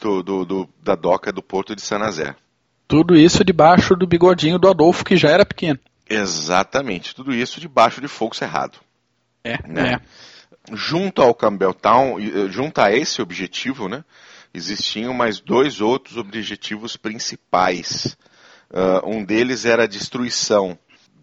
do, 0.00 0.22
do, 0.22 0.44
do, 0.44 0.68
da 0.82 0.94
doca 0.94 1.32
do 1.32 1.42
porto 1.42 1.76
de 1.76 1.82
Sanazé. 1.82 2.34
Tudo 2.88 3.16
isso 3.16 3.44
debaixo 3.44 3.94
do 3.94 4.06
bigodinho 4.06 4.58
do 4.58 4.68
Adolfo, 4.68 5.04
que 5.04 5.16
já 5.16 5.28
era 5.28 5.46
pequeno. 5.46 5.78
Exatamente, 6.08 7.14
tudo 7.14 7.32
isso 7.32 7.60
debaixo 7.60 8.00
de 8.00 8.08
fogo 8.08 8.34
cerrado. 8.34 8.78
É, 9.44 9.58
né? 9.66 9.94
é. 9.94 10.00
Junto 10.74 11.22
ao 11.22 11.34
Campbelltown, 11.34 12.18
eh, 12.20 12.48
junto 12.48 12.80
a 12.80 12.92
esse 12.92 13.22
objetivo, 13.22 13.88
né, 13.88 14.04
existiam 14.52 15.14
mais 15.14 15.40
dois 15.40 15.80
outros 15.80 16.16
objetivos 16.16 16.96
principais. 16.96 18.16
Uh, 18.70 19.08
um 19.08 19.24
deles 19.24 19.64
era 19.64 19.84
a 19.84 19.88
destruição 19.88 20.78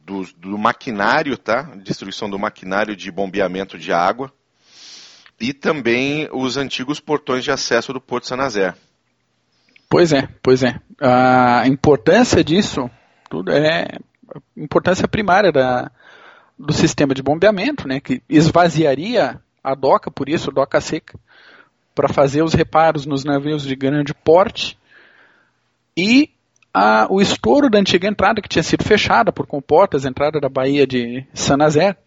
do, 0.05 0.23
do, 0.37 0.57
maquinário, 0.57 1.37
tá? 1.37 1.61
Destruição 1.77 2.29
do 2.29 2.37
maquinário 2.37 2.95
de 2.95 3.09
bombeamento 3.09 3.77
de 3.77 3.93
água 3.93 4.33
e 5.39 5.53
também 5.53 6.27
os 6.31 6.57
antigos 6.57 6.99
portões 6.99 7.43
de 7.43 7.51
acesso 7.51 7.93
do 7.93 8.01
Porto 8.01 8.27
Sanazé. 8.27 8.73
Pois 9.89 10.11
é, 10.11 10.27
pois 10.41 10.63
é. 10.63 10.79
A 10.99 11.67
importância 11.67 12.43
disso 12.43 12.89
tudo 13.29 13.51
é 13.51 13.87
importância 14.55 15.07
primária 15.07 15.51
da, 15.51 15.91
do 16.57 16.73
sistema 16.73 17.13
de 17.13 17.21
bombeamento, 17.21 17.87
né, 17.87 17.99
que 17.99 18.21
esvaziaria 18.27 19.39
a 19.63 19.75
doca, 19.75 20.09
por 20.09 20.27
isso 20.29 20.51
doca 20.51 20.81
seca, 20.81 21.19
para 21.93 22.07
fazer 22.07 22.41
os 22.41 22.53
reparos 22.53 23.05
nos 23.05 23.23
navios 23.23 23.63
de 23.63 23.75
grande 23.75 24.13
porte 24.13 24.77
e 25.95 26.29
a, 26.73 27.07
o 27.09 27.19
estouro 27.19 27.69
da 27.69 27.79
antiga 27.79 28.07
entrada 28.07 28.41
que 28.41 28.47
tinha 28.47 28.63
sido 28.63 28.83
fechada 28.83 29.31
por 29.31 29.47
comportas, 29.47 30.05
a 30.05 30.09
entrada 30.09 30.39
da 30.39 30.47
Baía 30.47 30.85
de 30.85 31.25
Sanazé, 31.33 31.97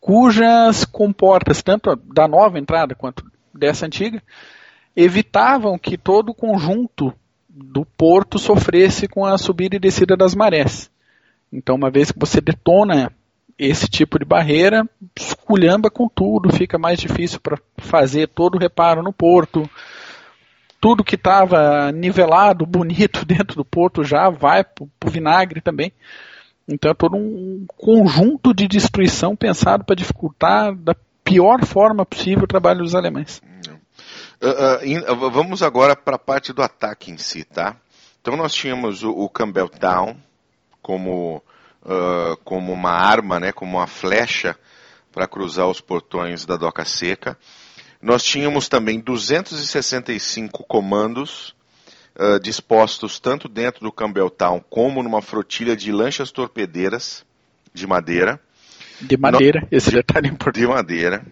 cujas 0.00 0.84
comportas, 0.84 1.62
tanto 1.62 1.94
da 1.96 2.26
nova 2.26 2.58
entrada 2.58 2.94
quanto 2.94 3.24
dessa 3.52 3.86
antiga, 3.86 4.22
evitavam 4.96 5.78
que 5.78 5.98
todo 5.98 6.30
o 6.30 6.34
conjunto 6.34 7.12
do 7.48 7.84
porto 7.84 8.38
sofresse 8.38 9.06
com 9.06 9.24
a 9.24 9.36
subida 9.38 9.76
e 9.76 9.80
descida 9.80 10.16
das 10.16 10.34
marés. 10.34 10.90
Então, 11.54 11.76
uma 11.76 11.88
vez 11.88 12.10
que 12.10 12.18
você 12.18 12.40
detona 12.40 13.12
esse 13.56 13.88
tipo 13.88 14.18
de 14.18 14.24
barreira, 14.24 14.84
esculhamba 15.16 15.88
com 15.88 16.08
tudo, 16.08 16.52
fica 16.52 16.76
mais 16.76 16.98
difícil 16.98 17.38
para 17.38 17.56
fazer 17.78 18.26
todo 18.26 18.56
o 18.56 18.58
reparo 18.58 19.04
no 19.04 19.12
porto. 19.12 19.70
Tudo 20.80 21.04
que 21.04 21.14
estava 21.14 21.92
nivelado, 21.92 22.66
bonito 22.66 23.24
dentro 23.24 23.54
do 23.56 23.64
porto 23.64 24.02
já 24.02 24.28
vai 24.28 24.64
para 24.64 24.84
o 24.84 25.10
vinagre 25.10 25.60
também. 25.60 25.92
Então 26.66 26.90
é 26.90 26.94
todo 26.94 27.16
um 27.16 27.64
conjunto 27.76 28.52
de 28.52 28.66
destruição 28.66 29.36
pensado 29.36 29.84
para 29.84 29.94
dificultar 29.94 30.74
da 30.74 30.96
pior 31.22 31.64
forma 31.64 32.04
possível 32.04 32.44
o 32.44 32.48
trabalho 32.48 32.80
dos 32.80 32.94
alemães. 32.94 33.40
Uh, 34.42 35.12
uh, 35.12 35.30
vamos 35.30 35.62
agora 35.62 35.94
para 35.94 36.16
a 36.16 36.18
parte 36.18 36.52
do 36.52 36.62
ataque 36.62 37.12
em 37.12 37.16
si, 37.16 37.44
tá? 37.44 37.76
Então 38.20 38.36
nós 38.36 38.52
tínhamos 38.52 39.04
o, 39.04 39.10
o 39.10 39.28
Campbelltown 39.28 40.16
como, 40.84 41.42
uh, 41.82 42.36
como 42.44 42.70
uma 42.72 42.92
arma, 42.92 43.40
né, 43.40 43.50
como 43.50 43.78
uma 43.78 43.86
flecha 43.86 44.54
para 45.10 45.26
cruzar 45.26 45.66
os 45.66 45.80
portões 45.80 46.44
da 46.44 46.56
Doca 46.56 46.84
Seca. 46.84 47.38
Nós 48.02 48.22
tínhamos 48.22 48.68
também 48.68 49.00
265 49.00 50.64
comandos 50.64 51.54
dispostos 52.40 53.18
tanto 53.18 53.48
dentro 53.48 53.80
do 53.80 53.90
Campbelltown 53.90 54.60
como 54.70 55.02
numa 55.02 55.20
flotilha 55.20 55.74
de 55.74 55.90
lanchas 55.90 56.30
torpedeiras 56.30 57.26
de 57.72 57.88
madeira. 57.88 58.40
De 59.00 59.16
madeira, 59.16 59.62
no... 59.62 59.68
esse 59.72 59.90
detalhe 59.90 60.28
é 60.28 60.30
importante. 60.30 60.60
De 60.60 60.66
madeira 60.68 61.26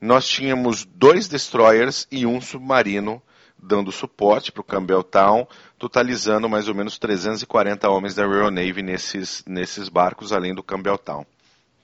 nós 0.00 0.26
tínhamos 0.26 0.84
dois 0.84 1.28
destroyers 1.28 2.08
e 2.10 2.24
um 2.24 2.40
submarino 2.40 3.22
dando 3.62 3.92
suporte 3.92 4.50
para 4.50 4.60
o 4.60 4.64
Campbelltown, 4.64 5.46
totalizando 5.78 6.48
mais 6.48 6.68
ou 6.68 6.74
menos 6.74 6.98
340 6.98 7.88
homens 7.88 8.14
da 8.14 8.26
Royal 8.26 8.50
Navy 8.50 8.82
nesses, 8.82 9.44
nesses 9.46 9.88
barcos, 9.88 10.32
além 10.32 10.54
do 10.54 10.62
Campbelltown. 10.62 11.24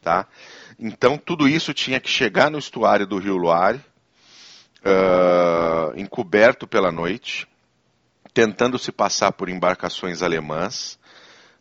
Tá? 0.01 0.27
Então, 0.79 1.19
tudo 1.19 1.49
isso 1.49 1.75
tinha 1.75 2.01
que 2.01 2.09
chegar 2.09 2.51
no 2.51 2.59
estuário 2.59 3.07
do 3.07 3.19
Rio 3.19 3.37
Loire, 3.37 3.81
uh, 4.85 5.99
encoberto 5.99 6.67
pela 6.67 6.93
noite, 6.93 7.47
tentando 8.33 8.79
se 8.79 8.93
passar 8.93 9.33
por 9.33 9.49
embarcações 9.49 10.23
alemãs. 10.23 10.99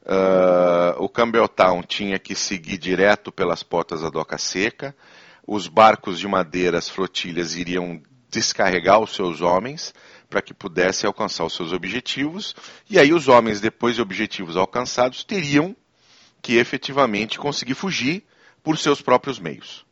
Uh, 0.03 1.01
o 1.03 1.10
Campbelltown 1.10 1.81
tinha 1.81 2.19
que 2.19 2.36
seguir 2.36 2.77
direto 2.77 3.31
pelas 3.31 3.63
portas 3.63 4.01
da 4.01 4.10
Doca 4.10 4.38
Seca 4.38 4.95
os 5.48 5.67
barcos 5.67 6.19
de 6.19 6.27
madeira, 6.27 6.77
as 6.77 6.89
flotilhas, 6.89 7.55
iriam 7.55 8.01
descarregar 8.36 9.00
os 9.00 9.15
seus 9.15 9.42
homens 9.42 9.94
para 10.30 10.42
que 10.42 10.54
pudessem 10.54 11.08
alcançar 11.08 11.46
os 11.46 11.54
seus 11.56 11.72
objetivos, 11.72 12.54
e 12.89 13.00
aí 13.00 13.13
os 13.13 13.27
homens, 13.27 13.62
depois 13.62 13.96
de 13.96 14.01
objetivos 14.01 14.58
alcançados, 14.58 15.24
teriam 15.24 15.75
que 16.42 16.58
efetivamente 16.58 17.39
conseguir 17.39 17.74
fugir 17.74 18.24
por 18.62 18.77
seus 18.77 19.01
próprios 19.01 19.39
meios. 19.39 19.86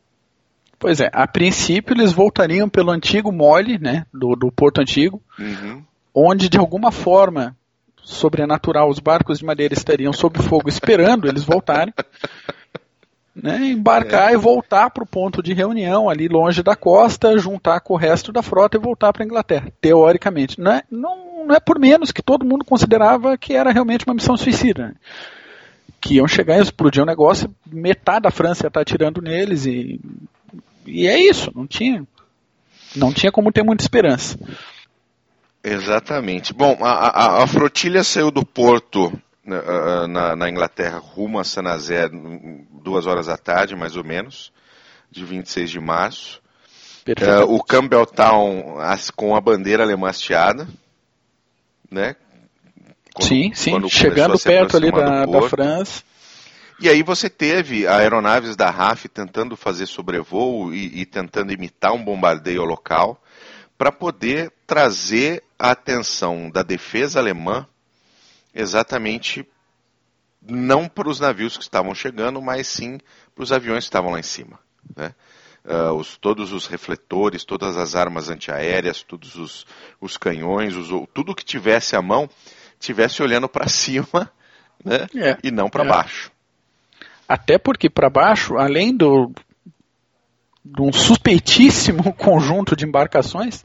Pois 0.78 1.00
é, 1.00 1.08
a 1.12 1.26
princípio 1.26 1.94
eles 1.94 2.12
voltariam 2.12 2.68
pelo 2.68 2.90
antigo 2.90 3.32
mole, 3.32 3.78
né, 3.78 4.04
do, 4.12 4.36
do 4.36 4.52
Porto 4.52 4.80
Antigo, 4.80 5.22
uhum. 5.38 5.82
onde 6.14 6.48
de 6.48 6.58
alguma 6.58 6.92
forma 6.92 7.56
sobrenatural 7.96 8.90
os 8.90 8.98
barcos 8.98 9.38
de 9.38 9.46
madeira 9.46 9.72
estariam 9.72 10.12
sob 10.12 10.42
fogo 10.42 10.68
esperando 10.68 11.26
eles 11.26 11.42
voltarem. 11.42 11.94
né, 13.34 13.58
embarcar 13.70 14.30
é. 14.30 14.34
e 14.34 14.36
voltar 14.36 14.90
para 14.90 15.02
o 15.02 15.06
ponto 15.06 15.42
de 15.42 15.52
reunião 15.52 16.08
ali 16.08 16.28
longe 16.28 16.62
da 16.62 16.76
costa, 16.76 17.36
juntar 17.36 17.80
com 17.80 17.94
o 17.94 17.96
resto 17.96 18.32
da 18.32 18.42
frota 18.42 18.76
e 18.76 18.80
voltar 18.80 19.12
para 19.12 19.24
a 19.24 19.26
Inglaterra, 19.26 19.72
teoricamente. 19.80 20.60
Não 20.60 20.72
é, 20.72 20.82
não, 20.90 21.46
não 21.46 21.54
é 21.54 21.60
por 21.60 21.78
menos 21.78 22.12
que 22.12 22.22
todo 22.22 22.44
mundo 22.44 22.64
considerava 22.64 23.36
que 23.36 23.52
era 23.52 23.72
realmente 23.72 24.04
uma 24.06 24.14
missão 24.14 24.36
suicida. 24.36 24.88
Né? 24.88 24.94
Que 26.00 26.14
iam 26.14 26.28
chegar 26.28 26.58
e 26.58 26.62
explodir 26.62 27.02
um 27.02 27.06
negócio, 27.06 27.52
metade 27.66 28.22
da 28.22 28.30
França 28.30 28.64
ia 28.64 28.68
estar 28.68 28.80
atirando 28.80 29.20
neles 29.20 29.66
e, 29.66 30.00
e 30.86 31.06
é 31.06 31.18
isso, 31.18 31.50
não 31.54 31.66
tinha, 31.66 32.06
não 32.94 33.12
tinha 33.12 33.32
como 33.32 33.50
ter 33.50 33.64
muita 33.64 33.82
esperança. 33.82 34.38
Exatamente. 35.64 36.52
Bom, 36.52 36.76
a, 36.82 36.90
a, 36.90 37.42
a 37.42 37.46
flotilha 37.46 38.04
saiu 38.04 38.30
do 38.30 38.44
porto 38.44 39.10
na, 39.44 40.08
na, 40.08 40.36
na 40.36 40.50
Inglaterra 40.50 40.98
rumo 40.98 41.38
a 41.38 41.44
Sanazé, 41.44 42.08
duas 42.82 43.06
horas 43.06 43.26
da 43.26 43.36
tarde, 43.36 43.76
mais 43.76 43.96
ou 43.96 44.04
menos, 44.04 44.52
de 45.10 45.24
26 45.24 45.70
de 45.70 45.80
março. 45.80 46.42
Uh, 47.06 47.54
o 47.54 47.62
Campbelltown 47.62 48.78
com 49.14 49.36
a 49.36 49.40
bandeira 49.40 49.82
alemã 49.82 50.08
hasteada, 50.08 50.66
né? 51.90 52.16
Quando, 53.14 53.28
sim, 53.28 53.52
sim, 53.54 53.88
chegando 53.88 54.38
perto 54.38 54.76
ali 54.76 54.90
da, 54.90 55.26
da 55.26 55.42
França. 55.42 56.02
E 56.80 56.88
aí 56.88 57.02
você 57.02 57.30
teve 57.30 57.86
aeronaves 57.86 58.56
da 58.56 58.68
RAF 58.68 59.08
tentando 59.08 59.56
fazer 59.56 59.86
sobrevoo 59.86 60.74
e, 60.74 61.02
e 61.02 61.06
tentando 61.06 61.52
imitar 61.52 61.92
um 61.92 62.02
bombardeio 62.02 62.64
local 62.64 63.22
para 63.78 63.92
poder 63.92 64.52
trazer 64.66 65.42
a 65.58 65.70
atenção 65.70 66.50
da 66.50 66.62
defesa 66.62 67.20
alemã 67.20 67.66
exatamente 68.54 69.46
não 70.40 70.88
para 70.88 71.08
os 71.08 71.20
navios 71.20 71.56
que 71.56 71.62
estavam 71.62 71.94
chegando, 71.94 72.40
mas 72.40 72.68
sim 72.68 72.98
para 73.34 73.42
os 73.42 73.52
aviões 73.52 73.84
que 73.84 73.88
estavam 73.88 74.12
lá 74.12 74.20
em 74.20 74.22
cima. 74.22 74.58
Né? 74.96 75.14
Uh, 75.64 75.94
os, 75.94 76.18
todos 76.18 76.52
os 76.52 76.66
refletores, 76.66 77.44
todas 77.44 77.76
as 77.76 77.94
armas 77.94 78.28
antiaéreas, 78.28 79.02
todos 79.02 79.34
os, 79.36 79.66
os 79.98 80.16
canhões, 80.18 80.76
os, 80.76 80.88
tudo 81.14 81.34
que 81.34 81.44
tivesse 81.44 81.96
à 81.96 82.02
mão, 82.02 82.28
tivesse 82.78 83.22
olhando 83.22 83.48
para 83.48 83.66
cima 83.68 84.30
né? 84.84 85.06
É, 85.16 85.38
e 85.42 85.50
não 85.50 85.68
para 85.68 85.84
é. 85.84 85.88
baixo. 85.88 86.30
Até 87.28 87.58
porque 87.58 87.88
para 87.88 88.10
baixo, 88.10 88.56
além 88.56 88.94
do 88.94 89.32
de 90.64 90.80
um 90.80 90.92
suspeitíssimo 90.92 92.12
conjunto 92.16 92.74
de 92.74 92.86
embarcações, 92.86 93.62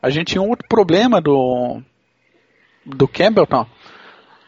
a 0.00 0.10
gente 0.10 0.32
tinha 0.32 0.42
um 0.42 0.48
outro 0.48 0.68
problema 0.68 1.20
do, 1.20 1.82
do 2.84 3.08
Campbelltown, 3.08 3.66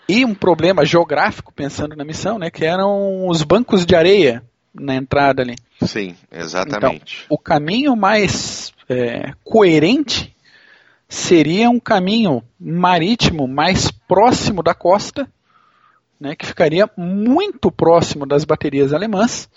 e 0.08 0.24
um 0.24 0.34
problema 0.34 0.84
geográfico, 0.84 1.52
pensando 1.52 1.94
na 1.94 2.04
missão, 2.04 2.38
né, 2.38 2.50
que 2.50 2.64
eram 2.64 3.28
os 3.28 3.42
bancos 3.42 3.84
de 3.84 3.94
areia 3.94 4.42
na 4.74 4.94
entrada 4.94 5.42
ali. 5.42 5.56
Sim, 5.82 6.16
exatamente. 6.32 7.24
Então, 7.24 7.36
o 7.36 7.38
caminho 7.38 7.94
mais 7.94 8.72
é, 8.88 9.32
coerente 9.44 10.34
seria 11.08 11.68
um 11.68 11.78
caminho 11.78 12.42
marítimo 12.58 13.46
mais 13.46 13.90
próximo 13.90 14.62
da 14.62 14.74
costa, 14.74 15.28
né, 16.18 16.34
que 16.34 16.46
ficaria 16.46 16.88
muito 16.96 17.70
próximo 17.70 18.26
das 18.26 18.44
baterias 18.44 18.92
alemãs, 18.92 19.48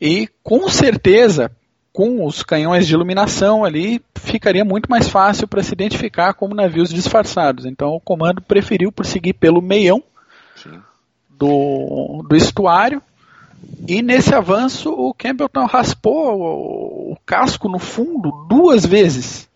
e 0.00 0.28
com 0.42 0.68
certeza 0.68 1.50
com 1.96 2.26
os 2.26 2.42
canhões 2.42 2.86
de 2.86 2.92
iluminação 2.92 3.64
ali, 3.64 4.02
ficaria 4.16 4.66
muito 4.66 4.86
mais 4.86 5.08
fácil 5.08 5.48
para 5.48 5.62
se 5.62 5.72
identificar 5.72 6.34
como 6.34 6.54
navios 6.54 6.90
disfarçados. 6.90 7.64
Então 7.64 7.94
o 7.94 8.00
comando 8.00 8.42
preferiu 8.42 8.92
prosseguir 8.92 9.34
pelo 9.36 9.62
meião 9.62 10.04
do, 11.30 12.22
do 12.28 12.36
estuário. 12.36 13.00
E 13.88 14.02
nesse 14.02 14.34
avanço 14.34 14.90
o 14.90 15.14
Campbellton 15.14 15.64
raspou 15.64 16.38
o, 16.38 17.12
o 17.12 17.16
casco 17.24 17.66
no 17.66 17.78
fundo 17.78 18.44
duas 18.46 18.84
vezes, 18.84 19.48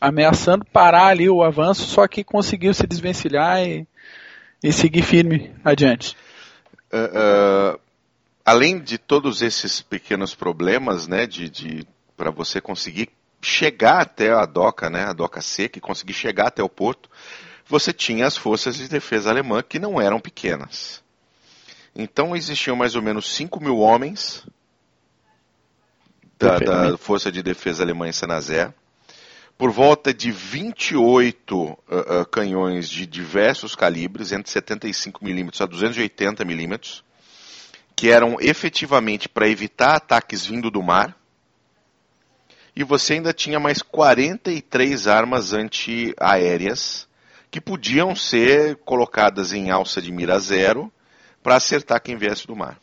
ameaçando 0.00 0.64
parar 0.64 1.08
ali 1.08 1.28
o 1.28 1.42
avanço, 1.42 1.86
só 1.86 2.06
que 2.06 2.22
conseguiu 2.22 2.72
se 2.72 2.86
desvencilhar 2.86 3.66
e, 3.66 3.84
e 4.62 4.72
seguir 4.72 5.02
firme 5.02 5.50
adiante. 5.64 6.16
Uh, 6.92 7.74
uh 7.74 7.87
além 8.48 8.78
de 8.78 8.96
todos 8.96 9.42
esses 9.42 9.82
pequenos 9.82 10.34
problemas, 10.34 11.06
né, 11.06 11.26
de, 11.26 11.50
de 11.50 11.86
para 12.16 12.30
você 12.30 12.62
conseguir 12.62 13.10
chegar 13.42 14.00
até 14.00 14.32
a 14.32 14.46
doca, 14.46 14.88
né, 14.88 15.04
a 15.04 15.12
doca 15.12 15.42
seca 15.42 15.76
e 15.76 15.82
conseguir 15.82 16.14
chegar 16.14 16.46
até 16.46 16.62
o 16.62 16.68
porto, 16.68 17.10
você 17.66 17.92
tinha 17.92 18.26
as 18.26 18.38
forças 18.38 18.76
de 18.76 18.88
defesa 18.88 19.28
alemã 19.28 19.62
que 19.62 19.78
não 19.78 20.00
eram 20.00 20.18
pequenas. 20.18 21.04
Então 21.94 22.34
existiam 22.34 22.74
mais 22.74 22.96
ou 22.96 23.02
menos 23.02 23.30
5 23.34 23.62
mil 23.62 23.80
homens 23.80 24.46
da, 26.38 26.58
da, 26.58 26.96
Força 26.96 27.30
de 27.30 27.42
Defesa 27.42 27.82
Alemã 27.82 28.08
em 28.08 28.12
Sanazé, 28.12 28.72
por 29.58 29.70
volta 29.70 30.14
de 30.14 30.30
28 30.30 31.54
uh, 31.54 31.76
uh, 32.22 32.26
canhões 32.30 32.88
de 32.88 33.04
diversos 33.04 33.74
calibres, 33.74 34.32
entre 34.32 34.50
75mm 34.50 35.60
a 35.60 35.68
280mm, 35.68 37.02
que 37.98 38.08
eram 38.08 38.36
efetivamente 38.38 39.28
para 39.28 39.48
evitar 39.48 39.96
ataques 39.96 40.46
vindo 40.46 40.70
do 40.70 40.80
mar. 40.80 41.16
E 42.76 42.84
você 42.84 43.14
ainda 43.14 43.32
tinha 43.32 43.58
mais 43.58 43.82
43 43.82 45.08
armas 45.08 45.52
antiaéreas 45.52 47.08
que 47.50 47.60
podiam 47.60 48.14
ser 48.14 48.76
colocadas 48.84 49.52
em 49.52 49.72
alça 49.72 50.00
de 50.00 50.12
mira 50.12 50.38
zero 50.38 50.92
para 51.42 51.56
acertar 51.56 52.00
quem 52.00 52.16
viesse 52.16 52.46
do 52.46 52.54
mar. 52.54 52.78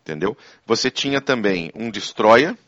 Entendeu? 0.00 0.36
Você 0.66 0.90
tinha 0.90 1.20
também 1.20 1.70
um 1.76 1.92
destroyer, 1.92 2.58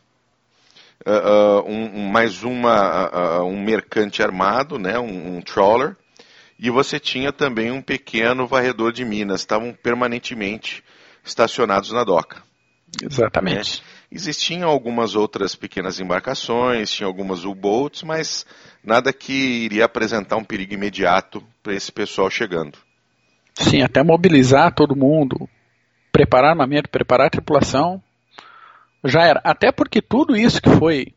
uh, 1.05 1.65
uh, 1.65 1.69
um, 1.69 2.09
mais 2.13 2.45
uma, 2.45 3.41
uh, 3.41 3.45
um 3.45 3.61
mercante 3.61 4.23
armado, 4.23 4.79
né, 4.79 5.01
um, 5.01 5.39
um, 5.39 5.43
trawler, 5.43 5.97
e 6.63 6.71
você 6.71 7.01
tinha 7.01 7.33
também 7.33 7.73
um 7.73 7.83
pequeno 7.83 8.47
varredor 8.47 8.93
de 8.93 9.05
minas, 9.05 9.41
estavam 9.41 9.75
permanentemente 9.75 10.85
estacionados 11.25 11.91
na 11.91 12.05
doca. 12.05 12.41
Exatamente. 13.03 13.81
Né? 13.81 13.87
Existiam 14.13 14.69
algumas 14.69 15.17
outras 15.17 15.57
pequenas 15.57 15.99
embarcações, 15.99 16.93
tinha 16.93 17.07
algumas 17.07 17.45
U-boats, 17.45 18.05
mas 18.05 18.47
nada 18.85 19.13
que 19.13 19.33
iria 19.33 19.87
apresentar 19.87 20.37
um 20.37 20.45
perigo 20.45 20.75
imediato 20.75 21.43
para 21.65 21.75
esse 21.75 21.91
pessoal 21.91 22.31
chegando. 22.31 22.79
Sim, 23.55 23.83
até 23.83 24.05
mobilizar 24.05 24.73
todo 24.73 24.95
mundo, 24.95 25.49
preparar 26.13 26.51
armamento, 26.51 26.89
preparar 26.89 27.27
a 27.27 27.31
tripulação, 27.31 28.01
já 29.05 29.23
era. 29.25 29.41
Até 29.43 29.73
porque 29.73 30.01
tudo 30.01 30.37
isso 30.37 30.63
que 30.63 30.71
foi 30.71 31.09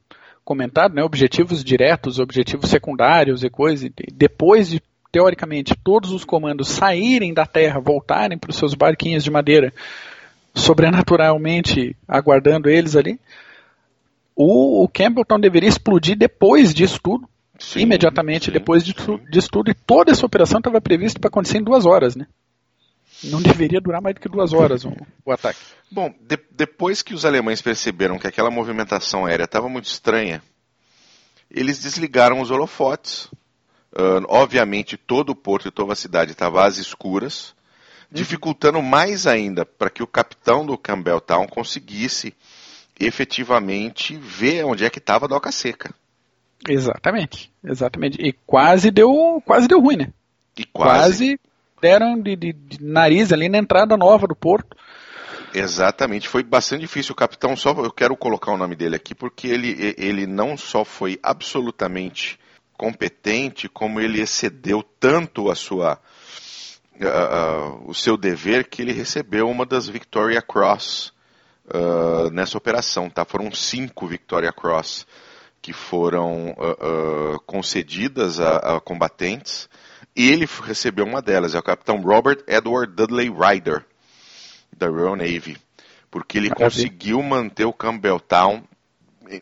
comentado, 0.44 0.96
né, 0.96 1.04
objetivos 1.04 1.64
diretos, 1.64 2.18
objetivos 2.18 2.70
secundários 2.70 3.44
e 3.44 3.50
coisas, 3.50 3.92
depois 4.12 4.70
de 4.70 4.82
teoricamente 5.16 5.74
todos 5.82 6.12
os 6.12 6.26
comandos 6.26 6.68
saírem 6.68 7.34
da 7.34 7.46
Terra, 7.46 7.80
voltarem 7.80 8.38
para 8.38 8.50
os 8.50 8.58
seus 8.58 8.74
barquinhos 8.74 9.24
de 9.24 9.32
madeira, 9.32 9.74
sobrenaturalmente 10.54 11.96
aguardando 12.06 12.70
eles 12.70 12.98
ali. 12.98 13.18
O, 14.36 14.84
o 14.84 14.90
Campbelltown 14.90 15.40
deveria 15.40 15.70
explodir 15.70 16.18
depois 16.18 16.74
disso 16.74 17.00
tudo, 17.02 17.30
sim, 17.58 17.80
imediatamente 17.80 18.48
sim, 18.48 18.52
depois 18.52 18.84
disso, 18.84 19.18
disso 19.32 19.48
tudo, 19.50 19.72
e 19.72 19.74
toda 19.74 20.12
essa 20.12 20.26
operação 20.26 20.58
estava 20.58 20.82
prevista 20.82 21.18
para 21.18 21.30
acontecer 21.30 21.60
em 21.60 21.64
duas 21.64 21.86
horas, 21.86 22.14
né? 22.18 22.28
Não 23.24 23.42
deveria 23.42 23.80
durar 23.80 24.02
mais 24.02 24.16
do 24.16 24.20
que 24.20 24.28
duas 24.28 24.52
horas 24.52 24.84
o, 24.84 24.92
o 25.24 25.32
ataque. 25.32 25.60
Bom, 25.90 26.14
de, 26.20 26.38
depois 26.52 27.02
que 27.02 27.14
os 27.14 27.24
alemães 27.24 27.62
perceberam 27.62 28.20
que 28.20 28.28
aquela 28.28 28.52
movimentação 28.52 29.26
aérea 29.26 29.46
estava 29.46 29.70
muito 29.70 29.86
estranha, 29.86 30.44
eles 31.50 31.80
desligaram 31.80 32.42
os 32.42 32.52
holofotes. 32.52 33.30
Uh, 33.98 34.26
obviamente, 34.28 34.98
todo 34.98 35.30
o 35.30 35.36
porto 35.36 35.68
e 35.68 35.72
toda 35.72 35.94
a 35.94 35.96
cidade 35.96 36.32
estava 36.32 36.66
às 36.66 36.78
escuras 36.78 37.56
dificultando 38.12 38.82
mais 38.82 39.26
ainda 39.26 39.66
para 39.66 39.90
que 39.90 40.04
o 40.04 40.08
capitão 40.08 40.66
do 40.66 40.78
Campbelltown 40.78 41.48
conseguisse 41.48 42.34
efetivamente 43.00 44.16
ver 44.16 44.64
onde 44.64 44.86
é 44.86 44.90
que 44.90 45.00
estava 45.00 45.26
a 45.26 45.30
doca 45.30 45.52
seca. 45.52 45.94
Exatamente, 46.68 47.52
exatamente. 47.64 48.18
E 48.22 48.34
quase 48.46 48.90
deu, 48.90 49.42
quase 49.46 49.68
deu 49.68 49.82
ruim, 49.82 49.98
né? 49.98 50.14
E 50.58 50.66
quase, 50.66 51.38
quase 51.38 51.40
deram 51.82 52.20
de, 52.20 52.36
de, 52.36 52.54
de, 52.54 52.84
nariz 52.84 53.32
ali 53.32 53.50
na 53.50 53.58
entrada 53.58 53.98
nova 53.98 54.28
do 54.28 54.36
porto. 54.36 54.76
Exatamente, 55.54 56.28
foi 56.28 56.44
bastante 56.44 56.82
difícil. 56.82 57.14
O 57.14 57.16
capitão, 57.16 57.56
só 57.56 57.72
eu 57.72 57.92
quero 57.92 58.16
colocar 58.16 58.52
o 58.52 58.58
nome 58.58 58.76
dele 58.76 58.96
aqui, 58.96 59.14
porque 59.14 59.48
ele, 59.48 59.96
ele 59.98 60.26
não 60.26 60.58
só 60.58 60.84
foi 60.84 61.20
absolutamente 61.22 62.40
competente, 62.78 63.68
como 63.70 64.00
ele 64.00 64.22
excedeu 64.22 64.84
tanto 65.00 65.50
a 65.50 65.56
sua, 65.56 66.00
uh, 66.96 67.90
o 67.90 67.94
seu 67.94 68.18
dever 68.18 68.68
que 68.68 68.82
ele 68.82 68.92
recebeu 68.92 69.48
uma 69.48 69.66
das 69.66 69.88
Victoria 69.88 70.42
Cross 70.42 71.14
uh, 71.68 72.30
nessa 72.32 72.58
operação. 72.58 73.10
Tá? 73.10 73.26
Foram 73.26 73.52
cinco 73.52 74.08
Victoria 74.08 74.52
Cross 74.52 75.06
que 75.62 75.74
foram 75.74 76.52
uh, 76.52 77.40
concedidas 77.48 78.40
a, 78.40 78.76
a, 78.76 78.80
combatentes. 78.80 79.68
E 80.16 80.30
ele 80.30 80.48
recebeu 80.64 81.06
uma 81.06 81.24
delas, 81.24 81.56
é 81.56 81.60
o 81.60 81.64
capitão 81.64 82.00
Robert 82.02 82.44
Edward 82.48 82.94
Dudley 82.94 83.30
Ryder, 83.30 83.84
da 84.78 84.88
Royal 84.88 85.16
Navy, 85.16 85.58
porque 86.12 86.38
ele 86.38 86.50
Maravilha. 86.50 86.70
conseguiu 86.70 87.24
manter 87.24 87.66
o 87.66 87.74
Campbelltown 87.74 88.64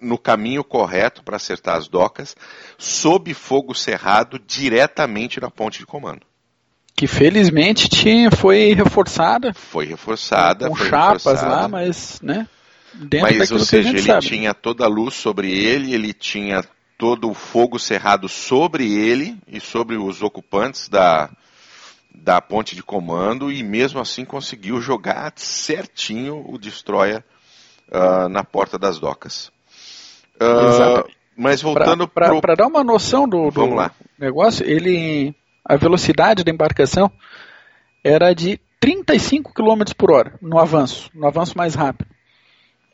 no 0.01 0.17
caminho 0.17 0.63
correto 0.63 1.23
para 1.23 1.35
acertar 1.35 1.75
as 1.75 1.87
docas, 1.87 2.35
sob 2.77 3.33
fogo 3.33 3.73
cerrado 3.73 4.39
diretamente 4.39 5.39
na 5.39 5.49
ponte 5.49 5.79
de 5.79 5.85
comando 5.85 6.25
que 6.95 7.07
felizmente 7.07 7.89
tinha, 7.89 8.29
foi 8.31 8.73
reforçada. 8.73 9.53
Foi 9.53 9.85
reforçada. 9.85 10.69
Com 10.69 10.75
foi 10.75 10.89
chapas 10.89 11.23
reforçada. 11.23 11.55
lá, 11.55 11.67
mas, 11.67 12.21
né? 12.21 12.47
Dentro 12.93 13.37
mas, 13.37 13.51
ou 13.51 13.59
seja, 13.59 13.89
ele 13.89 14.01
sabe. 14.01 14.27
tinha 14.27 14.53
toda 14.53 14.85
a 14.85 14.87
luz 14.87 15.15
sobre 15.15 15.51
ele, 15.51 15.93
ele 15.93 16.13
tinha 16.13 16.63
todo 16.97 17.29
o 17.29 17.33
fogo 17.33 17.79
cerrado 17.79 18.29
sobre 18.29 18.93
ele 18.93 19.37
e 19.47 19.59
sobre 19.59 19.97
os 19.97 20.21
ocupantes 20.21 20.87
da, 20.87 21.29
da 22.13 22.39
ponte 22.39 22.75
de 22.75 22.83
comando 22.83 23.51
e 23.51 23.63
mesmo 23.63 23.99
assim 23.99 24.23
conseguiu 24.23 24.79
jogar 24.79 25.33
certinho 25.35 26.45
o 26.47 26.57
destroyer 26.59 27.23
uh, 27.89 28.29
na 28.29 28.43
porta 28.43 28.77
das 28.77 28.99
docas. 28.99 29.51
Uh, 30.43 31.09
mas 31.35 31.61
voltando 31.61 32.07
para 32.07 32.55
dar 32.55 32.67
uma 32.67 32.83
noção 32.83 33.27
do, 33.27 33.49
do 33.49 33.67
negócio, 34.19 34.65
ele 34.65 35.35
a 35.65 35.75
velocidade 35.77 36.43
da 36.43 36.51
embarcação 36.51 37.11
era 38.03 38.33
de 38.33 38.59
35 38.79 39.53
km 39.53 39.83
por 39.97 40.11
hora 40.11 40.33
no 40.41 40.59
avanço, 40.59 41.09
no 41.13 41.25
avanço 41.25 41.57
mais 41.57 41.73
rápido. 41.73 42.13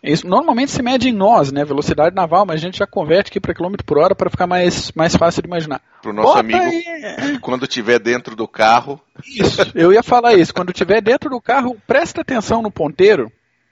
Isso 0.02 0.26
normalmente 0.26 0.72
se 0.72 0.82
mede 0.82 1.10
em 1.10 1.14
nós, 1.14 1.52
né? 1.52 1.66
Velocidade 1.66 2.16
naval, 2.16 2.46
mas 2.46 2.62
a 2.62 2.64
gente 2.64 2.78
já 2.78 2.88
converte 2.88 3.30
aqui 3.30 3.40
para 3.40 3.54
quilômetro 3.54 3.86
por 3.86 3.98
hora 3.98 4.16
para 4.16 4.30
ficar 4.30 4.48
mais, 4.48 4.94
mais 4.94 5.14
fácil 5.14 5.42
de 5.42 5.48
imaginar. 5.48 5.82
Para 6.02 6.12
o 6.12 6.14
nosso 6.14 6.28
Bota 6.28 6.40
amigo, 6.40 6.64
aí... 6.64 7.38
quando 7.40 7.64
estiver 7.64 8.00
dentro 8.00 8.34
do 8.34 8.48
carro. 8.48 9.02
Isso, 9.26 9.60
eu 9.76 9.92
ia 9.92 10.02
falar 10.02 10.36
isso. 10.36 10.54
Quando 10.54 10.72
estiver 10.72 11.02
dentro 11.02 11.30
do 11.30 11.42
carro, 11.42 11.76
presta 11.86 12.22
atenção 12.22 12.62
no 12.62 12.72
ponteiro. 12.72 13.30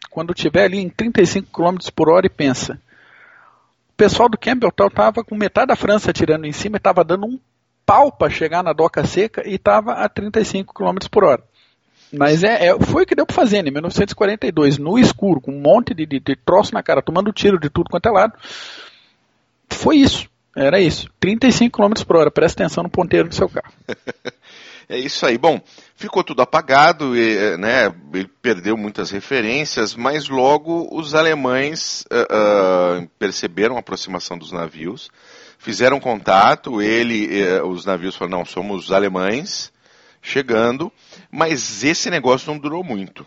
Quando 0.10 0.34
estiver 0.34 0.66
ali 0.66 0.80
em 0.80 0.90
35 0.90 1.50
km 1.50 1.78
por 1.96 2.10
hora 2.10 2.26
e 2.26 2.30
pensa. 2.30 2.78
Pessoal 3.98 4.30
do 4.30 4.38
Campbelltown 4.38 4.88
estava 4.88 5.24
com 5.24 5.36
metade 5.36 5.68
da 5.68 5.76
França 5.76 6.14
tirando 6.14 6.46
em 6.46 6.54
cima 6.54 6.76
e 6.76 6.78
estava 6.78 7.04
dando 7.04 7.26
um 7.26 7.40
pau 7.84 8.12
para 8.12 8.30
chegar 8.30 8.64
na 8.64 8.72
doca 8.72 9.04
seca 9.08 9.42
e 9.48 9.56
estava 9.56 9.94
a 9.94 10.08
35 10.08 10.72
km 10.72 10.98
por 11.10 11.24
hora. 11.24 11.44
Mas 12.14 12.44
é, 12.44 12.68
é, 12.68 12.80
foi 12.80 13.04
o 13.04 13.06
que 13.06 13.16
deu 13.16 13.26
para 13.26 13.36
fazer 13.36 13.64
né? 13.64 13.70
em 13.70 13.72
1942, 13.72 14.78
no 14.78 15.00
escuro, 15.00 15.42
com 15.42 15.52
um 15.52 15.60
monte 15.60 15.94
de, 15.94 16.06
de, 16.06 16.20
de 16.20 16.36
troço 16.36 16.74
na 16.74 16.84
cara, 16.84 17.02
tomando 17.02 17.34
tiro 17.34 17.60
de 17.60 17.70
tudo 17.70 17.90
quanto 17.90 18.08
é 18.08 18.12
lado. 18.12 18.34
Foi 19.70 19.98
isso, 19.98 20.30
era 20.56 20.80
isso. 20.80 21.10
35 21.20 21.82
km 21.82 22.04
por 22.06 22.18
hora, 22.18 22.32
presta 22.32 22.64
atenção 22.64 22.84
no 22.84 22.90
ponteiro 22.90 23.28
do 23.28 23.36
seu 23.36 23.50
carro. 23.50 23.74
é 24.90 24.98
isso 24.98 25.26
aí. 25.26 25.38
Bom, 25.38 25.60
ficou 25.96 26.24
tudo 26.24 26.42
apagado, 26.42 27.16
e, 27.16 27.58
né, 27.58 27.94
ele 28.14 28.30
perdeu 28.42 28.78
muitas 28.78 29.12
referências, 29.12 29.96
mas 29.96 30.30
logo 30.30 30.88
os 30.92 31.14
alemães 31.14 32.06
uh, 32.12 33.04
uh, 33.04 33.10
perceberam 33.20 33.76
a 33.76 33.80
aproximação 33.80 34.38
dos 34.38 34.52
navios 34.52 35.10
fizeram 35.58 36.00
contato, 36.00 36.82
ele, 36.82 37.42
eh, 37.42 37.62
os 37.64 37.86
navios 37.86 38.16
falaram, 38.16 38.40
não, 38.40 38.46
somos 38.46 38.92
alemães 38.92 39.72
chegando, 40.22 40.92
mas 41.32 41.84
esse 41.84 42.10
negócio 42.10 42.52
não 42.52 42.60
durou 42.60 42.84
muito. 42.84 43.26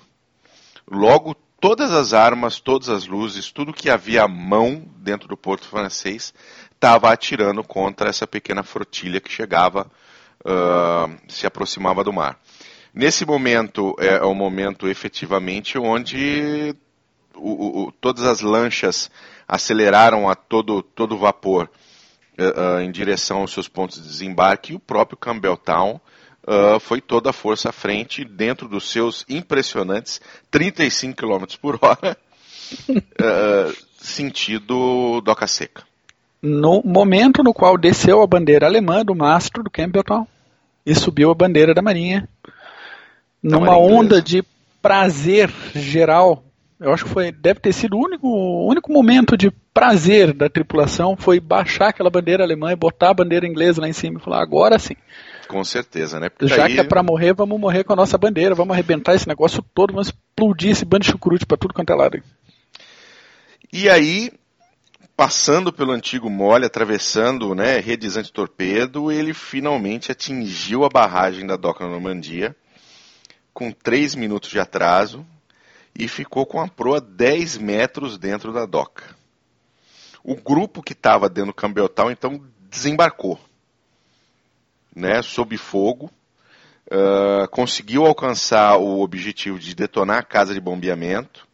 Logo, 0.90 1.34
todas 1.60 1.92
as 1.92 2.12
armas, 2.12 2.60
todas 2.60 2.88
as 2.88 3.06
luzes, 3.06 3.50
tudo 3.52 3.72
que 3.72 3.90
havia 3.90 4.24
à 4.24 4.28
mão 4.28 4.84
dentro 4.96 5.28
do 5.28 5.36
porto 5.36 5.68
francês 5.68 6.32
estava 6.74 7.12
atirando 7.12 7.62
contra 7.62 8.08
essa 8.08 8.26
pequena 8.26 8.62
flotilha 8.62 9.20
que 9.20 9.30
chegava, 9.30 9.90
uh, 10.44 11.16
se 11.28 11.46
aproximava 11.46 12.04
do 12.04 12.12
mar. 12.12 12.38
Nesse 12.92 13.24
momento 13.24 13.94
é, 13.98 14.16
é 14.16 14.22
o 14.22 14.34
momento 14.34 14.88
efetivamente 14.88 15.78
onde 15.78 16.74
o, 17.34 17.84
o, 17.84 17.92
todas 17.92 18.24
as 18.24 18.40
lanchas 18.40 19.10
aceleraram 19.46 20.28
a 20.28 20.34
todo, 20.34 20.82
todo 20.82 21.16
vapor 21.16 21.70
uh, 22.38 22.80
em 22.80 22.90
direção 22.90 23.38
aos 23.38 23.52
seus 23.52 23.68
pontos 23.68 24.00
de 24.00 24.08
desembarque 24.08 24.72
e 24.72 24.76
o 24.76 24.80
próprio 24.80 25.16
Campbelltown 25.16 26.00
uh, 26.46 26.80
foi 26.80 27.00
toda 27.00 27.30
a 27.30 27.32
força 27.32 27.68
à 27.68 27.72
frente 27.72 28.24
dentro 28.24 28.68
dos 28.68 28.90
seus 28.90 29.24
impressionantes 29.28 30.20
35 30.50 31.16
km 31.16 31.44
por 31.60 31.78
hora, 31.80 32.16
uh, 32.88 33.76
sentido 33.98 35.20
Doca 35.20 35.46
Seca. 35.46 35.89
No 36.42 36.82
momento 36.84 37.42
no 37.42 37.52
qual 37.52 37.76
desceu 37.76 38.22
a 38.22 38.26
bandeira 38.26 38.66
alemã 38.66 39.04
do 39.04 39.14
mastro 39.14 39.62
do 39.62 39.70
Campbelltown 39.70 40.26
e 40.86 40.94
subiu 40.94 41.30
a 41.30 41.34
bandeira 41.34 41.74
da 41.74 41.82
Marinha, 41.82 42.26
numa 43.42 43.76
onda 43.76 44.22
de 44.22 44.42
prazer 44.80 45.50
geral, 45.74 46.42
eu 46.78 46.92
acho 46.92 47.04
que 47.04 47.10
foi, 47.10 47.30
deve 47.30 47.60
ter 47.60 47.72
sido 47.74 47.96
o 47.96 48.02
único, 48.02 48.26
o 48.26 48.66
único 48.66 48.90
momento 48.90 49.36
de 49.36 49.50
prazer 49.74 50.32
da 50.32 50.48
tripulação 50.48 51.14
foi 51.16 51.38
baixar 51.38 51.88
aquela 51.88 52.08
bandeira 52.10 52.42
alemã 52.42 52.72
e 52.72 52.76
botar 52.76 53.10
a 53.10 53.14
bandeira 53.14 53.46
inglesa 53.46 53.80
lá 53.82 53.88
em 53.88 53.92
cima 53.92 54.18
e 54.18 54.22
falar, 54.22 54.40
agora 54.42 54.78
sim. 54.78 54.96
Com 55.46 55.62
certeza, 55.64 56.18
né? 56.18 56.30
Porque 56.30 56.48
Já 56.48 56.62
daí- 56.64 56.74
que 56.74 56.80
é 56.80 56.84
pra 56.84 57.02
morrer, 57.02 57.34
vamos 57.34 57.60
morrer 57.60 57.84
com 57.84 57.92
a 57.92 57.96
nossa 57.96 58.16
bandeira, 58.16 58.54
vamos 58.54 58.72
arrebentar 58.72 59.14
esse 59.14 59.28
negócio 59.28 59.62
todo, 59.74 59.92
vamos 59.92 60.08
explodir 60.08 60.70
esse 60.70 60.84
bando 60.86 61.04
de 61.04 61.10
chucrute 61.10 61.44
pra 61.44 61.58
tudo 61.58 61.74
quanto 61.74 61.92
é 61.92 61.96
lado. 61.96 62.22
E 63.72 63.88
aí, 63.88 64.30
passando 65.20 65.70
pelo 65.70 65.92
antigo 65.92 66.30
mole, 66.30 66.64
atravessando 66.64 67.54
né, 67.54 67.78
redes 67.78 68.16
antitorpedo, 68.16 69.12
ele 69.12 69.34
finalmente 69.34 70.10
atingiu 70.10 70.82
a 70.82 70.88
barragem 70.88 71.46
da 71.46 71.56
Doca 71.56 71.86
Normandia, 71.86 72.56
com 73.52 73.70
3 73.70 74.14
minutos 74.14 74.48
de 74.48 74.58
atraso, 74.58 75.26
e 75.94 76.08
ficou 76.08 76.46
com 76.46 76.58
a 76.58 76.66
proa 76.66 77.02
10 77.02 77.58
metros 77.58 78.16
dentro 78.16 78.50
da 78.50 78.64
doca. 78.64 79.14
O 80.24 80.36
grupo 80.36 80.82
que 80.82 80.94
estava 80.94 81.28
dentro 81.28 81.50
do 81.50 81.54
Campbelltown, 81.54 82.10
então, 82.10 82.42
desembarcou, 82.70 83.38
né, 84.96 85.20
sob 85.20 85.54
fogo, 85.58 86.10
ah, 86.90 87.46
conseguiu 87.48 88.06
alcançar 88.06 88.78
o 88.78 89.00
objetivo 89.02 89.58
de 89.58 89.74
detonar 89.74 90.20
a 90.20 90.24
casa 90.24 90.54
de 90.54 90.60
bombeamento, 90.62 91.46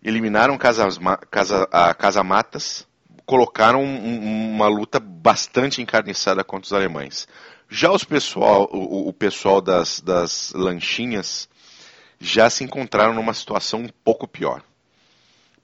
eliminaram 0.00 0.56
casas, 0.56 0.96
casa, 1.28 1.68
a 1.72 1.92
casa-matas, 1.92 2.88
colocaram 3.30 3.80
um- 3.84 4.04
um- 4.08 4.50
uma 4.56 4.66
luta 4.66 4.98
bastante 4.98 5.80
encarniçada 5.80 6.42
contra 6.42 6.66
os 6.66 6.72
alemães. 6.72 7.28
Já 7.68 7.92
os 7.92 8.02
pessoal, 8.02 8.68
o, 8.72 9.06
o 9.08 9.12
pessoal 9.12 9.60
das, 9.60 10.00
das 10.00 10.52
lanchinhas 10.52 11.48
já 12.18 12.50
se 12.50 12.64
encontraram 12.64 13.14
numa 13.14 13.32
situação 13.32 13.82
um 13.82 13.88
pouco 14.02 14.26
pior. 14.26 14.64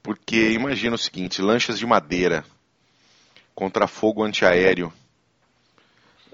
Porque 0.00 0.52
imagina 0.52 0.94
o 0.94 0.98
seguinte, 0.98 1.42
lanchas 1.42 1.76
de 1.76 1.84
madeira 1.84 2.44
contra 3.52 3.88
fogo 3.88 4.22
antiaéreo 4.22 4.92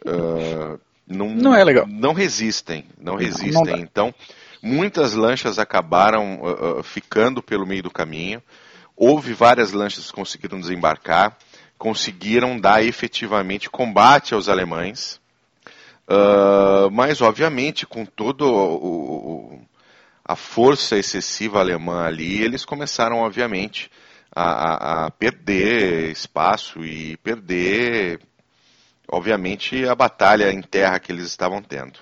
ah, 0.07 0.79
não, 1.07 1.31
Não 1.31 1.55
é 1.55 1.65
legal. 1.65 1.87
Não 1.89 2.13
resistem, 2.13 2.85
não 2.99 3.15
não 3.15 3.19
resistem. 3.19 3.65
dá. 3.65 3.79
então, 3.79 4.15
muitas 4.63 5.15
lanchas 5.15 5.59
acabaram 5.59 6.43
ah, 6.45 6.83
ficando 6.83 7.43
pelo 7.43 7.67
meio 7.67 7.83
do 7.83 7.91
caminho. 7.91 8.43
Houve 9.05 9.33
várias 9.33 9.73
lanchas 9.73 10.07
que 10.07 10.13
conseguiram 10.13 10.61
desembarcar, 10.61 11.37
conseguiram 11.77 12.57
dar 12.57 12.85
efetivamente 12.85 13.69
combate 13.69 14.33
aos 14.33 14.49
alemães. 14.49 15.21
Ah, 16.07 16.89
mas, 16.93 17.21
obviamente, 17.21 17.85
com 17.85 18.07
o- 18.41 19.61
a 20.25 20.37
força 20.37 20.97
excessiva 20.97 21.59
alemã 21.59 22.05
ali, 22.05 22.43
eles 22.43 22.65
começaram, 22.65 23.19
obviamente, 23.19 23.91
a- 24.31 25.07
a 25.07 25.11
perder 25.11 26.13
espaço 26.13 26.85
e 26.85 27.17
perder, 27.17 28.21
obviamente, 29.09 29.85
a 29.85 29.97
batalha 29.97 30.53
em 30.53 30.63
terra 30.63 31.01
que 31.01 31.11
eles 31.11 31.27
estavam 31.27 31.61
tendo. 31.61 31.99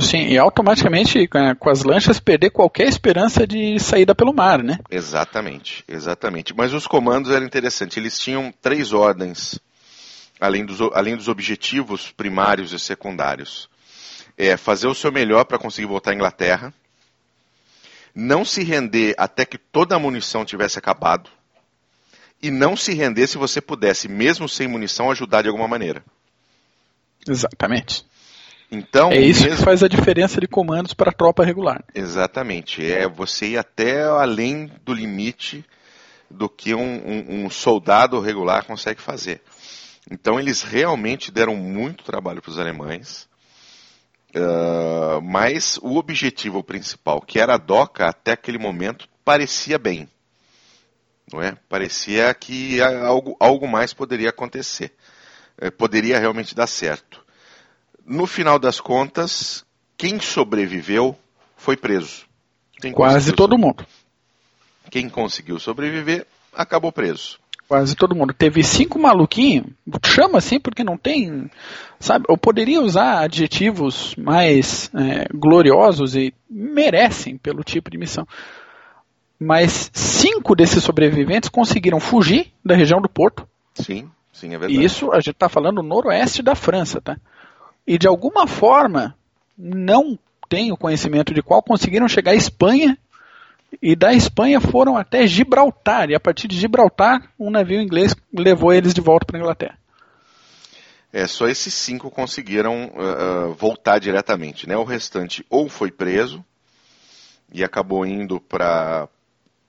Sim, 0.00 0.28
e 0.28 0.38
automaticamente 0.38 1.26
com 1.26 1.54
com 1.56 1.70
as 1.70 1.82
lanchas 1.82 2.20
perder 2.20 2.50
qualquer 2.50 2.88
esperança 2.88 3.46
de 3.46 3.78
saída 3.78 4.14
pelo 4.14 4.32
mar, 4.32 4.62
né? 4.62 4.78
Exatamente, 4.90 5.84
exatamente. 5.88 6.54
Mas 6.56 6.72
os 6.72 6.86
comandos 6.86 7.30
eram 7.30 7.46
interessantes. 7.46 7.96
Eles 7.96 8.18
tinham 8.18 8.52
três 8.62 8.92
ordens, 8.92 9.58
além 10.40 10.64
dos, 10.64 10.80
além 10.94 11.16
dos 11.16 11.28
objetivos 11.28 12.10
primários 12.12 12.72
e 12.72 12.78
secundários. 12.78 13.68
É 14.36 14.56
fazer 14.56 14.86
o 14.86 14.94
seu 14.94 15.10
melhor 15.10 15.44
para 15.44 15.58
conseguir 15.58 15.88
voltar 15.88 16.12
à 16.12 16.14
Inglaterra, 16.14 16.72
não 18.14 18.44
se 18.44 18.62
render 18.62 19.14
até 19.18 19.44
que 19.44 19.58
toda 19.58 19.96
a 19.96 19.98
munição 19.98 20.44
tivesse 20.44 20.78
acabado, 20.78 21.28
e 22.40 22.50
não 22.50 22.76
se 22.76 22.94
render 22.94 23.26
se 23.26 23.36
você 23.36 23.60
pudesse, 23.60 24.08
mesmo 24.08 24.48
sem 24.48 24.68
munição, 24.68 25.10
ajudar 25.10 25.42
de 25.42 25.48
alguma 25.48 25.66
maneira. 25.66 26.04
Exatamente. 27.28 28.06
Então, 28.70 29.10
é 29.10 29.18
isso 29.20 29.44
que 29.44 29.50
mesmo- 29.50 29.64
faz 29.64 29.82
a 29.82 29.88
diferença 29.88 30.40
de 30.40 30.46
comandos 30.46 30.92
para 30.92 31.10
a 31.10 31.14
tropa 31.14 31.44
regular. 31.44 31.82
Exatamente. 31.94 32.84
É 32.84 33.08
você 33.08 33.50
ir 33.50 33.56
até 33.58 34.02
além 34.04 34.70
do 34.84 34.92
limite 34.92 35.64
do 36.30 36.48
que 36.48 36.74
um, 36.74 36.80
um- 36.82 37.44
um 37.44 37.50
soldado 37.50 38.20
regular 38.20 38.66
consegue 38.66 39.00
fazer. 39.00 39.40
Então 40.10 40.38
eles 40.38 40.62
realmente 40.62 41.30
deram 41.30 41.56
muito 41.56 42.04
trabalho 42.04 42.42
para 42.42 42.50
os 42.50 42.58
alemães. 42.58 43.26
Ah, 44.34 45.20
mas 45.22 45.78
o 45.82 45.96
objetivo 45.96 46.62
principal, 46.62 47.20
que 47.20 47.40
era 47.40 47.54
a 47.54 47.58
doca, 47.58 48.06
até 48.06 48.32
aquele 48.32 48.58
momento 48.58 49.08
parecia 49.24 49.78
bem. 49.78 50.08
Não 51.32 51.42
é? 51.42 51.56
Parecia 51.68 52.32
que 52.34 52.80
algo, 52.80 53.36
algo 53.38 53.66
mais 53.66 53.92
poderia 53.92 54.30
acontecer. 54.30 54.92
Eh, 55.60 55.70
poderia 55.70 56.18
realmente 56.18 56.54
dar 56.54 56.66
certo. 56.66 57.22
No 58.08 58.26
final 58.26 58.58
das 58.58 58.80
contas, 58.80 59.64
quem 59.96 60.18
sobreviveu 60.18 61.14
foi 61.56 61.76
preso. 61.76 62.26
Quem 62.80 62.92
Quase 62.92 63.32
todo 63.32 63.52
so- 63.52 63.58
mundo. 63.58 63.86
Quem 64.90 65.08
conseguiu 65.08 65.58
sobreviver 65.58 66.26
acabou 66.54 66.90
preso. 66.90 67.38
Quase 67.68 67.94
todo 67.94 68.14
mundo. 68.14 68.32
Teve 68.32 68.62
cinco 68.64 68.98
maluquinhos, 68.98 69.66
chama 70.06 70.38
assim 70.38 70.58
porque 70.58 70.82
não 70.82 70.96
tem. 70.96 71.50
Sabe, 72.00 72.24
eu 72.26 72.38
poderia 72.38 72.80
usar 72.80 73.18
adjetivos 73.18 74.14
mais 74.16 74.90
é, 74.94 75.26
gloriosos 75.34 76.16
e 76.16 76.32
merecem 76.48 77.36
pelo 77.36 77.62
tipo 77.62 77.90
de 77.90 77.98
missão. 77.98 78.26
Mas 79.38 79.90
cinco 79.92 80.56
desses 80.56 80.82
sobreviventes 80.82 81.50
conseguiram 81.50 82.00
fugir 82.00 82.50
da 82.64 82.74
região 82.74 83.02
do 83.02 83.08
Porto. 83.08 83.46
Sim, 83.74 84.10
sim, 84.32 84.54
é 84.54 84.58
verdade. 84.58 84.80
E 84.80 84.82
isso 84.82 85.12
a 85.12 85.16
gente 85.20 85.32
está 85.32 85.48
falando 85.50 85.82
noroeste 85.82 86.42
da 86.42 86.54
França, 86.54 87.02
tá? 87.02 87.18
E 87.88 87.96
de 87.96 88.06
alguma 88.06 88.46
forma, 88.46 89.16
não 89.56 90.18
tenho 90.46 90.76
conhecimento 90.76 91.32
de 91.32 91.40
qual, 91.40 91.62
conseguiram 91.62 92.06
chegar 92.06 92.32
à 92.32 92.34
Espanha 92.34 92.98
e 93.80 93.96
da 93.96 94.12
Espanha 94.12 94.60
foram 94.60 94.94
até 94.94 95.26
Gibraltar. 95.26 96.10
E 96.10 96.14
a 96.14 96.20
partir 96.20 96.46
de 96.48 96.58
Gibraltar, 96.58 97.32
um 97.38 97.50
navio 97.50 97.80
inglês 97.80 98.14
levou 98.30 98.74
eles 98.74 98.92
de 98.92 99.00
volta 99.00 99.24
para 99.24 99.38
a 99.38 99.40
Inglaterra. 99.40 99.78
É, 101.10 101.26
só 101.26 101.48
esses 101.48 101.72
cinco 101.72 102.10
conseguiram 102.10 102.92
ah, 102.94 103.54
voltar 103.58 103.98
diretamente, 103.98 104.68
né? 104.68 104.76
O 104.76 104.84
restante 104.84 105.42
ou 105.48 105.66
foi 105.66 105.90
preso 105.90 106.44
e 107.50 107.64
acabou 107.64 108.04
indo 108.04 108.38
para 108.38 109.08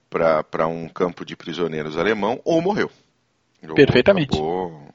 para 0.09 0.67
um 0.67 0.89
campo 0.89 1.23
de 1.23 1.37
prisioneiros 1.37 1.97
alemão 1.97 2.41
ou 2.43 2.61
morreu. 2.61 2.91
Ou 3.65 3.75
Perfeitamente. 3.75 4.33
Acabou, 4.33 4.89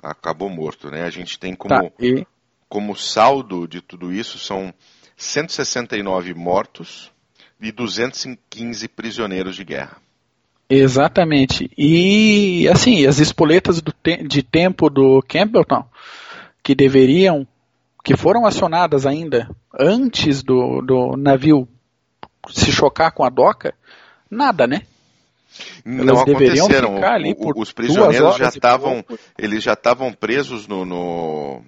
acabou 0.00 0.50
morto, 0.50 0.90
né? 0.90 1.04
A 1.04 1.10
gente 1.10 1.38
tem 1.38 1.54
como 1.54 1.74
Tá, 1.74 1.90
e 1.98 2.26
como 2.68 2.96
saldo 2.96 3.66
de 3.66 3.80
tudo 3.80 4.12
isso 4.12 4.38
são 4.38 4.72
169 5.16 6.34
mortos 6.34 7.10
e 7.60 7.72
215 7.72 8.88
prisioneiros 8.88 9.56
de 9.56 9.64
guerra. 9.64 9.96
Exatamente. 10.68 11.70
E 11.78 12.68
assim, 12.68 13.06
as 13.06 13.18
espoletas 13.18 13.80
do 13.80 13.92
te- 13.92 14.22
de 14.24 14.42
tempo 14.42 14.90
do 14.90 15.22
Campbelltown, 15.26 15.84
que 16.62 16.74
deveriam, 16.74 17.46
que 18.04 18.16
foram 18.16 18.44
acionadas 18.44 19.06
ainda 19.06 19.48
antes 19.78 20.42
do, 20.42 20.80
do 20.82 21.16
navio 21.16 21.68
se 22.50 22.72
chocar 22.72 23.12
com 23.12 23.24
a 23.24 23.30
doca, 23.30 23.74
nada, 24.30 24.66
né? 24.66 24.82
Não 25.84 26.24
deveriam 26.24 26.66
aconteceram. 26.66 27.00
O- 27.32 27.60
os 27.62 27.72
prisioneiros 27.72 28.36
já 28.36 28.48
estavam, 28.48 29.04
eles 29.38 29.62
já 29.62 29.72
estavam 29.72 30.12
presos 30.12 30.66
no, 30.66 30.84
no- 30.84 31.62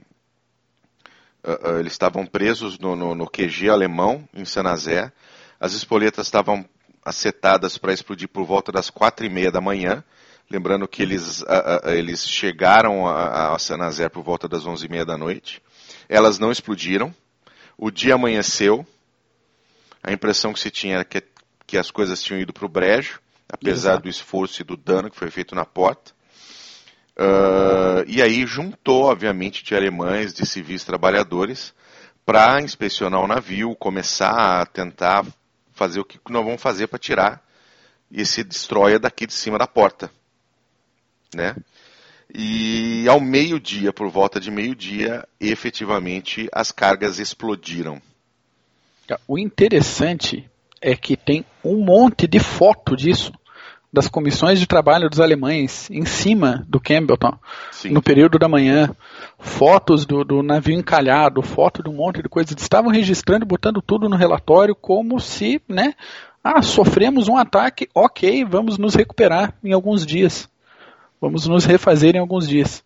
ah, 1.63 1.79
eles 1.81 1.93
estavam 1.93 2.27
presos 2.27 2.79
no, 2.79 2.95
no- 2.97 3.15
no 3.15 3.27
QG 3.29 3.69
alemão 3.69 4.29
em 4.35 4.45
Sanazé. 4.45 5.13
As 5.61 5.73
espoletas 5.73 6.27
estavam 6.27 6.65
acetadas 7.05 7.79
para 7.79 7.93
explodir 7.93 8.29
por 8.29 8.45
volta 8.45 8.71
das 8.71 8.91
quatro 8.91 9.25
e 9.25 9.29
meia 9.29 9.51
da 9.51 9.61
manhã. 9.61 10.05
Lembrando 10.51 10.87
que 10.89 11.03
eles, 11.03 11.45
ah, 11.47 11.83
eles 11.93 12.27
chegaram 12.29 13.07
a, 13.07 13.55
a 13.55 13.59
Sanazé 13.59 14.09
por 14.09 14.23
volta 14.23 14.49
das 14.49 14.67
onze 14.67 14.87
e 14.87 14.89
meia 14.89 15.05
da 15.05 15.17
noite. 15.19 15.63
Elas 16.09 16.39
não 16.39 16.51
explodiram. 16.51 17.15
O 17.77 17.91
dia 17.91 18.15
amanheceu. 18.15 18.87
A 20.03 20.13
impressão 20.13 20.53
que 20.53 20.61
se 20.61 20.71
tinha 20.71 20.95
era 20.97 21.05
que, 21.05 21.23
que 21.67 21.77
as 21.77 21.91
coisas 21.91 22.23
tinham 22.23 22.41
ido 22.41 22.53
para 22.53 22.65
o 22.65 22.69
brejo, 22.69 23.21
apesar 23.49 23.91
Exato. 23.93 24.03
do 24.05 24.09
esforço 24.09 24.63
e 24.63 24.65
do 24.65 24.77
dano 24.77 25.11
que 25.11 25.17
foi 25.17 25.31
feito 25.31 25.55
na 25.55 25.65
porta. 25.65 26.13
Ah, 27.18 28.04
e 28.07 28.22
aí 28.22 28.46
juntou, 28.46 29.04
obviamente, 29.04 29.64
de 29.64 29.74
alemães, 29.74 30.33
de 30.33 30.46
civis 30.46 30.85
trabalhadores, 30.85 31.74
para 32.24 32.62
inspecionar 32.62 33.20
o 33.20 33.26
navio, 33.26 33.74
começar 33.74 34.61
a 34.61 34.66
tentar 34.66 35.26
fazer 35.72 36.00
o 36.00 36.04
que 36.04 36.20
nós 36.31 36.44
vamos 36.44 36.62
fazer 36.62 36.87
para 36.87 36.98
tirar 36.98 37.42
esse 38.11 38.44
destroyer 38.44 39.00
daqui 39.00 39.26
de 39.26 39.33
cima 39.33 39.59
da 39.59 39.66
porta. 39.66 40.11
Né? 41.35 41.57
E 42.33 43.09
ao 43.09 43.20
meio-dia, 43.20 43.92
por 43.92 44.09
volta 44.11 44.38
de 44.38 44.50
meio-dia, 44.50 45.26
efetivamente 45.40 46.48
as 46.52 46.70
cargas 46.70 47.18
explodiram. 47.18 48.00
O 49.26 49.38
interessante 49.38 50.48
é 50.81 50.94
que 50.94 51.16
tem 51.16 51.44
um 51.64 51.83
monte 51.83 52.26
de 52.26 52.38
foto 52.38 52.94
disso 52.94 53.33
das 53.92 54.07
comissões 54.07 54.61
de 54.61 54.66
trabalho 54.66 55.09
dos 55.09 55.20
alemães 55.20 55.90
em 55.90 56.05
cima 56.05 56.64
do 56.68 56.79
Campbelltown, 56.79 57.38
Sim. 57.72 57.90
no 57.90 58.03
período 58.03 58.38
da 58.38 58.48
manhã, 58.48 58.94
fotos 59.38 60.05
do, 60.05 60.24
do 60.24 60.42
navio 60.42 60.74
encalhado, 60.74 61.42
foto 61.42 61.83
de 61.83 61.88
um 61.88 61.94
monte 61.94 62.22
de 62.22 62.29
coisas, 62.29 62.53
eles 62.53 62.62
estavam 62.62 62.90
registrando 62.90 63.44
e 63.44 63.48
botando 63.48 63.81
tudo 63.81 64.09
no 64.09 64.16
relatório 64.16 64.74
como 64.74 65.18
se, 65.18 65.61
né, 65.66 65.94
ah, 66.44 66.62
sofremos 66.62 67.29
um 67.29 67.37
ataque, 67.37 67.88
ok, 67.94 68.44
vamos 68.44 68.79
nos 68.79 68.94
recuperar 68.94 69.55
em 69.64 69.72
alguns 69.72 70.05
dias, 70.05 70.48
vamos 71.20 71.46
nos 71.46 71.64
refazer 71.64 72.14
em 72.14 72.20
alguns 72.20 72.46
dias. 72.46 72.85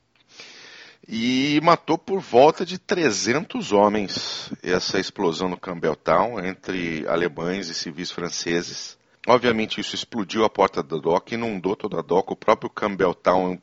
E 1.08 1.60
matou 1.62 1.98
por 1.98 2.20
volta 2.20 2.64
de 2.64 2.78
300 2.78 3.72
homens 3.72 4.52
essa 4.62 5.00
explosão 5.00 5.48
no 5.48 5.56
Campbelltown 5.56 6.38
entre 6.38 7.04
alemães 7.08 7.68
e 7.68 7.74
civis 7.74 8.12
franceses. 8.12 8.96
Obviamente 9.26 9.80
isso 9.80 9.94
explodiu 9.94 10.44
a 10.44 10.50
porta 10.50 10.82
da 10.82 10.96
dock, 10.96 11.32
inundou 11.32 11.76
toda 11.76 12.00
a 12.00 12.02
dock. 12.02 12.32
O 12.32 12.36
próprio 12.36 12.68
Campbelltown 12.68 13.58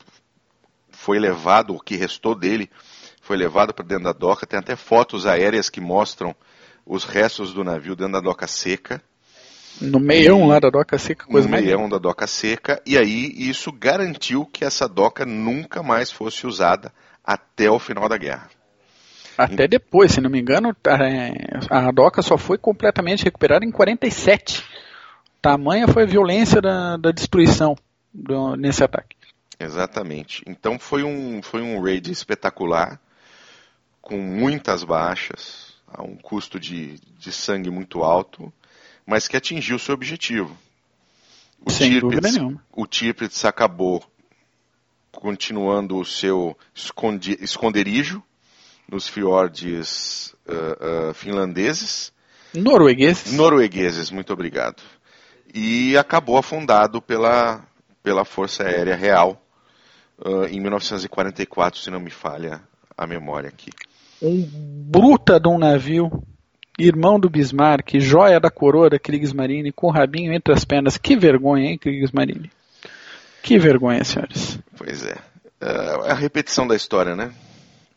foi 0.90 1.20
levado, 1.20 1.76
o 1.76 1.80
que 1.80 1.96
restou 1.96 2.34
dele, 2.34 2.70
foi 3.22 3.36
levado 3.36 3.74
para 3.74 3.86
dentro 3.86 4.06
da 4.06 4.14
doca. 4.14 4.48
Tem 4.48 4.58
até 4.58 4.76
fotos 4.76 5.26
aéreas 5.26 5.70
que 5.70 5.82
mostram 5.82 6.34
os 6.86 7.04
restos 7.04 7.54
do 7.54 7.64
navio 7.64 7.96
dentro 7.96 8.14
da 8.14 8.22
doca 8.22 8.48
seca. 8.48 9.02
No 9.82 10.00
meião 10.00 10.48
lá 10.48 10.60
da 10.60 10.70
doca 10.70 10.98
seca, 10.98 11.26
coisa 11.26 11.48
no 11.48 11.56
meião 11.56 11.88
da 11.88 11.98
doca 11.98 12.26
seca. 12.26 12.82
E 12.86 12.98
aí 12.98 13.32
isso 13.38 13.72
garantiu 13.72 14.46
que 14.46 14.66
essa 14.66 14.88
doca 14.88 15.26
nunca 15.26 15.84
mais 15.84 16.12
fosse 16.12 16.48
usada 16.48 16.92
até 17.24 17.70
o 17.70 17.80
final 17.80 18.10
da 18.10 18.18
guerra. 18.18 18.50
Até 19.38 19.68
depois, 19.68 20.12
se 20.12 20.20
não 20.20 20.30
me 20.30 20.40
engano, 20.40 20.76
a, 21.70 21.88
a 21.88 21.92
doca 21.92 22.22
só 22.22 22.38
foi 22.38 22.58
completamente 22.58 23.24
recuperada 23.24 23.64
em 23.64 23.72
47. 23.72 24.62
Tamanha 25.42 25.88
foi 25.88 26.04
a 26.04 26.08
violência 26.08 26.62
da, 26.62 26.98
da 26.98 27.12
destruição 27.12 27.76
do, 28.14 28.56
nesse 28.56 28.84
ataque. 28.84 29.16
Exatamente. 29.60 30.44
Então 30.48 30.80
foi 30.80 31.04
um, 31.04 31.42
foi 31.42 31.62
um 31.62 31.82
raid 31.82 32.12
espetacular, 32.12 33.00
com 34.02 34.18
muitas 34.18 34.84
baixas, 34.84 35.74
a 35.88 36.02
um 36.02 36.16
custo 36.16 36.60
de, 36.60 37.00
de 37.18 37.32
sangue 37.32 37.70
muito 37.70 38.02
alto, 38.02 38.52
mas 39.06 39.28
que 39.28 39.36
atingiu 39.36 39.78
seu 39.78 39.94
objetivo. 39.94 40.58
O 41.66 41.70
Sem 41.70 42.00
dúvida 42.00 42.32
nenhuma. 42.32 42.64
O 42.72 42.88
Tirpitz 42.88 43.44
acabou 43.44 44.04
continuando 45.12 45.98
o 45.98 46.06
seu 46.06 46.58
esconde, 46.74 47.38
esconderijo 47.42 48.24
nos 48.90 49.08
fiordes 49.08 50.34
uh, 50.48 51.10
uh, 51.10 51.14
finlandeses. 51.14 52.14
Noruegueses. 52.54 53.34
Noruegueses, 53.34 54.10
muito 54.10 54.32
obrigado. 54.32 54.82
E 55.54 55.98
acabou 55.98 56.38
afundado 56.38 57.02
pela, 57.02 57.66
pela 58.04 58.24
Força 58.24 58.64
Aérea 58.64 58.96
Real 58.96 59.42
uh, 60.26 60.46
em 60.46 60.60
1944, 60.60 61.80
se 61.80 61.90
não 61.90 62.00
me 62.00 62.12
falha 62.12 62.62
a 62.98 63.08
memória 63.08 63.50
aqui. 63.50 63.72
Um 64.22 64.46
bruta 64.46 65.40
de 65.40 65.48
um 65.48 65.58
navio, 65.58 66.10
irmão 66.78 67.20
do 67.20 67.30
Bismarck, 67.30 68.00
joia 68.00 68.40
da 68.40 68.52
coroa 68.52 68.90
da 68.90 69.00
Kriegsmarine, 69.00 69.72
com 69.72 69.88
o 69.88 69.92
rabinho 69.92 70.34
entre 70.34 70.54
as 70.54 70.66
pernas. 70.66 70.98
Que 70.98 71.16
vergonha, 71.16 71.70
hein, 71.70 71.78
Kriegsmarine? 71.78 72.52
Que 73.42 73.58
vergonha, 73.58 74.04
senhores. 74.04 74.60
Pois 74.78 75.06
é. 75.06 75.16
É 75.62 76.12
a 76.12 76.14
repetição 76.14 76.68
da 76.68 76.76
história, 76.76 77.16
né? 77.16 77.34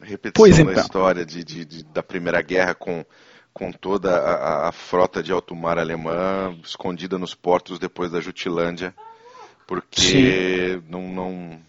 A 0.00 0.04
repetição 0.04 0.44
pois 0.44 0.56
da 0.56 0.62
então. 0.62 0.82
história 0.82 1.24
de, 1.24 1.44
de, 1.44 1.64
de, 1.64 1.84
da 1.84 2.02
Primeira 2.02 2.40
Guerra 2.42 2.74
com, 2.74 3.04
com 3.52 3.70
toda 3.70 4.16
a, 4.16 4.68
a, 4.68 4.72
frota 4.72 5.22
de 5.22 5.32
alto 5.32 5.54
mar 5.54 5.78
alemã 5.78 6.56
escondida 6.64 7.18
nos 7.18 7.34
portos 7.34 7.78
depois 7.78 8.10
da 8.10 8.20
Jutilândia, 8.20 8.94
porque 9.66 10.80
não, 10.88 11.08
não, 11.08 11.60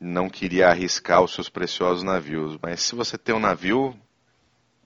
não 0.00 0.28
queria 0.30 0.68
arriscar 0.68 1.22
os 1.22 1.34
seus 1.34 1.48
preciosos 1.48 2.02
navios. 2.02 2.56
Mas 2.62 2.82
se 2.82 2.94
você 2.94 3.18
tem 3.18 3.34
um 3.34 3.40
navio, 3.40 3.94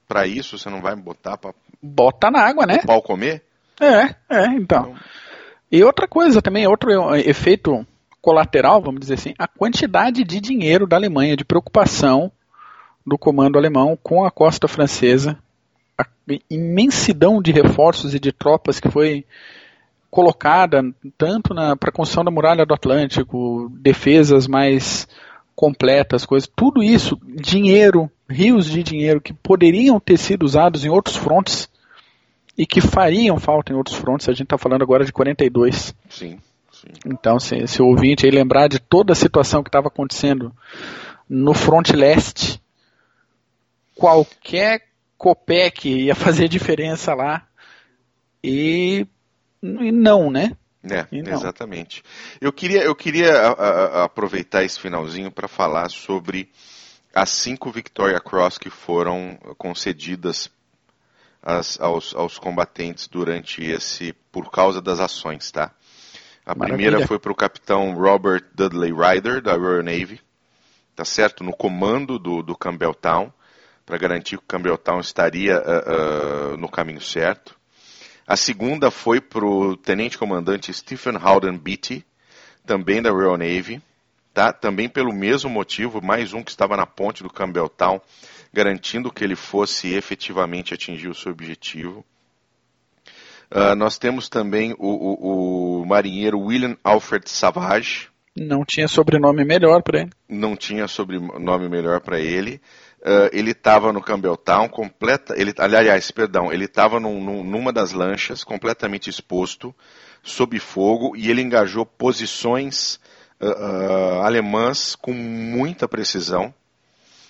para 0.07 0.25
isso 0.25 0.57
você 0.57 0.69
não 0.69 0.81
vai 0.81 0.95
botar 0.95 1.37
para. 1.37 1.53
Bota 1.81 2.29
na 2.31 2.41
água, 2.41 2.65
né? 2.65 2.79
O 2.83 2.87
pau 2.87 3.01
comer? 3.01 3.43
É, 3.79 4.15
é, 4.29 4.45
então. 4.55 4.91
então 4.91 4.95
e 5.71 5.81
outra 5.85 6.05
coisa 6.05 6.41
também, 6.41 6.67
outro 6.67 6.91
efeito 7.15 7.87
colateral, 8.21 8.81
vamos 8.81 8.99
dizer 8.99 9.13
assim, 9.13 9.33
a 9.39 9.47
quantidade 9.47 10.21
de 10.25 10.41
dinheiro 10.41 10.85
da 10.85 10.97
Alemanha, 10.97 11.37
de 11.37 11.45
preocupação 11.45 12.29
do 13.07 13.17
comando 13.17 13.57
alemão 13.57 13.97
com 14.03 14.25
a 14.25 14.29
costa 14.29 14.67
francesa, 14.67 15.39
a 16.01 16.33
imensidão 16.49 17.41
de 17.41 17.51
reforços 17.51 18.13
e 18.13 18.19
de 18.19 18.31
tropas 18.31 18.79
que 18.79 18.89
foi 18.89 19.25
colocada 20.09 20.83
tanto 21.17 21.55
para 21.55 21.89
a 21.89 21.91
construção 21.91 22.23
da 22.23 22.31
muralha 22.31 22.65
do 22.65 22.73
Atlântico, 22.73 23.71
defesas 23.79 24.45
mais 24.45 25.07
completas, 25.55 26.25
coisas, 26.25 26.49
tudo 26.53 26.83
isso, 26.83 27.19
dinheiro, 27.23 28.11
rios 28.29 28.65
de 28.65 28.83
dinheiro 28.83 29.21
que 29.21 29.33
poderiam 29.33 29.99
ter 29.99 30.17
sido 30.17 30.43
usados 30.43 30.83
em 30.83 30.89
outros 30.89 31.15
frontes 31.15 31.69
e 32.57 32.65
que 32.65 32.81
fariam 32.81 33.39
falta 33.39 33.71
em 33.71 33.75
outros 33.75 33.95
frontes. 33.95 34.27
A 34.27 34.33
gente 34.33 34.43
está 34.43 34.57
falando 34.57 34.81
agora 34.81 35.05
de 35.05 35.13
42. 35.13 35.95
Sim. 36.09 36.37
sim. 36.71 36.87
Então, 37.05 37.39
se, 37.39 37.67
se 37.67 37.81
o 37.81 37.87
ouvinte 37.87 38.25
aí 38.25 38.31
lembrar 38.31 38.67
de 38.67 38.79
toda 38.79 39.13
a 39.13 39.15
situação 39.15 39.63
que 39.63 39.69
estava 39.69 39.87
acontecendo 39.87 40.51
no 41.29 41.53
fronte 41.53 41.95
leste, 41.95 42.61
qualquer 43.95 44.81
COPEC 45.21 45.87
ia 45.87 46.15
fazer 46.15 46.47
diferença 46.47 47.13
lá 47.13 47.47
e, 48.43 49.05
e 49.61 49.91
não, 49.91 50.31
né? 50.31 50.57
É, 50.83 51.05
exatamente. 51.11 52.01
Eu 52.41 52.51
queria, 52.51 52.81
eu 52.81 52.95
queria 52.95 53.31
a, 53.31 53.51
a, 53.51 54.03
aproveitar 54.05 54.63
esse 54.63 54.79
finalzinho 54.79 55.29
para 55.31 55.47
falar 55.47 55.91
sobre 55.91 56.49
as 57.13 57.29
cinco 57.29 57.69
Victoria 57.69 58.19
Cross 58.19 58.57
que 58.57 58.71
foram 58.71 59.37
concedidas 59.59 60.49
as, 61.39 61.79
aos, 61.79 62.15
aos, 62.15 62.39
combatentes 62.39 63.07
durante 63.07 63.63
esse, 63.63 64.13
por 64.31 64.49
causa 64.49 64.81
das 64.81 64.99
ações, 64.99 65.51
tá? 65.51 65.71
A 66.43 66.55
Maravilha. 66.55 66.65
primeira 66.89 67.07
foi 67.07 67.19
para 67.19 67.31
o 67.31 67.35
capitão 67.35 67.93
Robert 67.93 68.43
Dudley 68.55 68.91
Ryder, 68.91 69.39
da 69.39 69.53
Royal 69.53 69.83
Navy, 69.83 70.19
tá 70.95 71.05
certo? 71.05 71.43
No 71.43 71.55
comando 71.55 72.17
do, 72.17 72.41
do 72.41 72.57
Campbelltown, 72.57 73.31
para 73.91 73.97
garantir 73.97 74.37
que 74.37 74.43
o 74.43 74.47
Campbelltown 74.47 75.01
estaria 75.01 75.59
uh, 75.59 76.53
uh, 76.53 76.57
no 76.57 76.69
caminho 76.69 77.01
certo. 77.01 77.57
A 78.25 78.37
segunda 78.37 78.89
foi 78.89 79.19
para 79.19 79.45
o 79.45 79.75
tenente-comandante 79.75 80.73
Stephen 80.73 81.17
Howden 81.17 81.57
Beatty, 81.57 82.05
também 82.65 83.01
da 83.01 83.11
Royal 83.11 83.37
Navy, 83.37 83.81
tá? 84.33 84.53
Também 84.53 84.87
pelo 84.87 85.13
mesmo 85.13 85.49
motivo, 85.49 86.01
mais 86.01 86.31
um 86.31 86.41
que 86.41 86.51
estava 86.51 86.77
na 86.77 86.85
ponte 86.85 87.21
do 87.21 87.29
Campbelltown, 87.29 87.99
garantindo 88.53 89.11
que 89.11 89.25
ele 89.25 89.35
fosse 89.35 89.93
efetivamente 89.93 90.73
atingir 90.73 91.09
o 91.09 91.15
seu 91.15 91.33
objetivo. 91.33 92.05
Uh, 93.51 93.75
nós 93.75 93.97
temos 93.97 94.29
também 94.29 94.73
o, 94.79 94.87
o, 94.87 95.81
o, 95.81 95.85
marinheiro 95.85 96.39
William 96.39 96.77
Alfred 96.81 97.29
Savage. 97.29 98.07
Não 98.37 98.63
tinha 98.65 98.87
sobrenome 98.87 99.43
melhor 99.43 99.83
para 99.83 99.99
ele. 99.99 100.11
Não 100.29 100.55
tinha 100.55 100.87
sobrenome 100.87 101.67
melhor 101.67 101.99
para 101.99 102.21
ele. 102.21 102.61
Uh, 103.01 103.29
ele 103.33 103.51
estava 103.51 103.91
no 103.91 104.01
Campbelltown, 104.01 104.69
completa, 104.69 105.33
ele, 105.35 105.51
aliás, 105.57 106.11
perdão, 106.11 106.53
ele 106.53 106.65
estava 106.65 106.99
num, 106.99 107.19
num, 107.19 107.43
numa 107.43 107.73
das 107.73 107.93
lanchas, 107.93 108.43
completamente 108.43 109.09
exposto, 109.09 109.73
sob 110.21 110.59
fogo, 110.59 111.15
e 111.15 111.29
ele 111.29 111.41
engajou 111.41 111.83
posições 111.83 112.99
uh, 113.41 114.21
alemãs 114.21 114.95
com 114.95 115.13
muita 115.13 115.87
precisão 115.87 116.53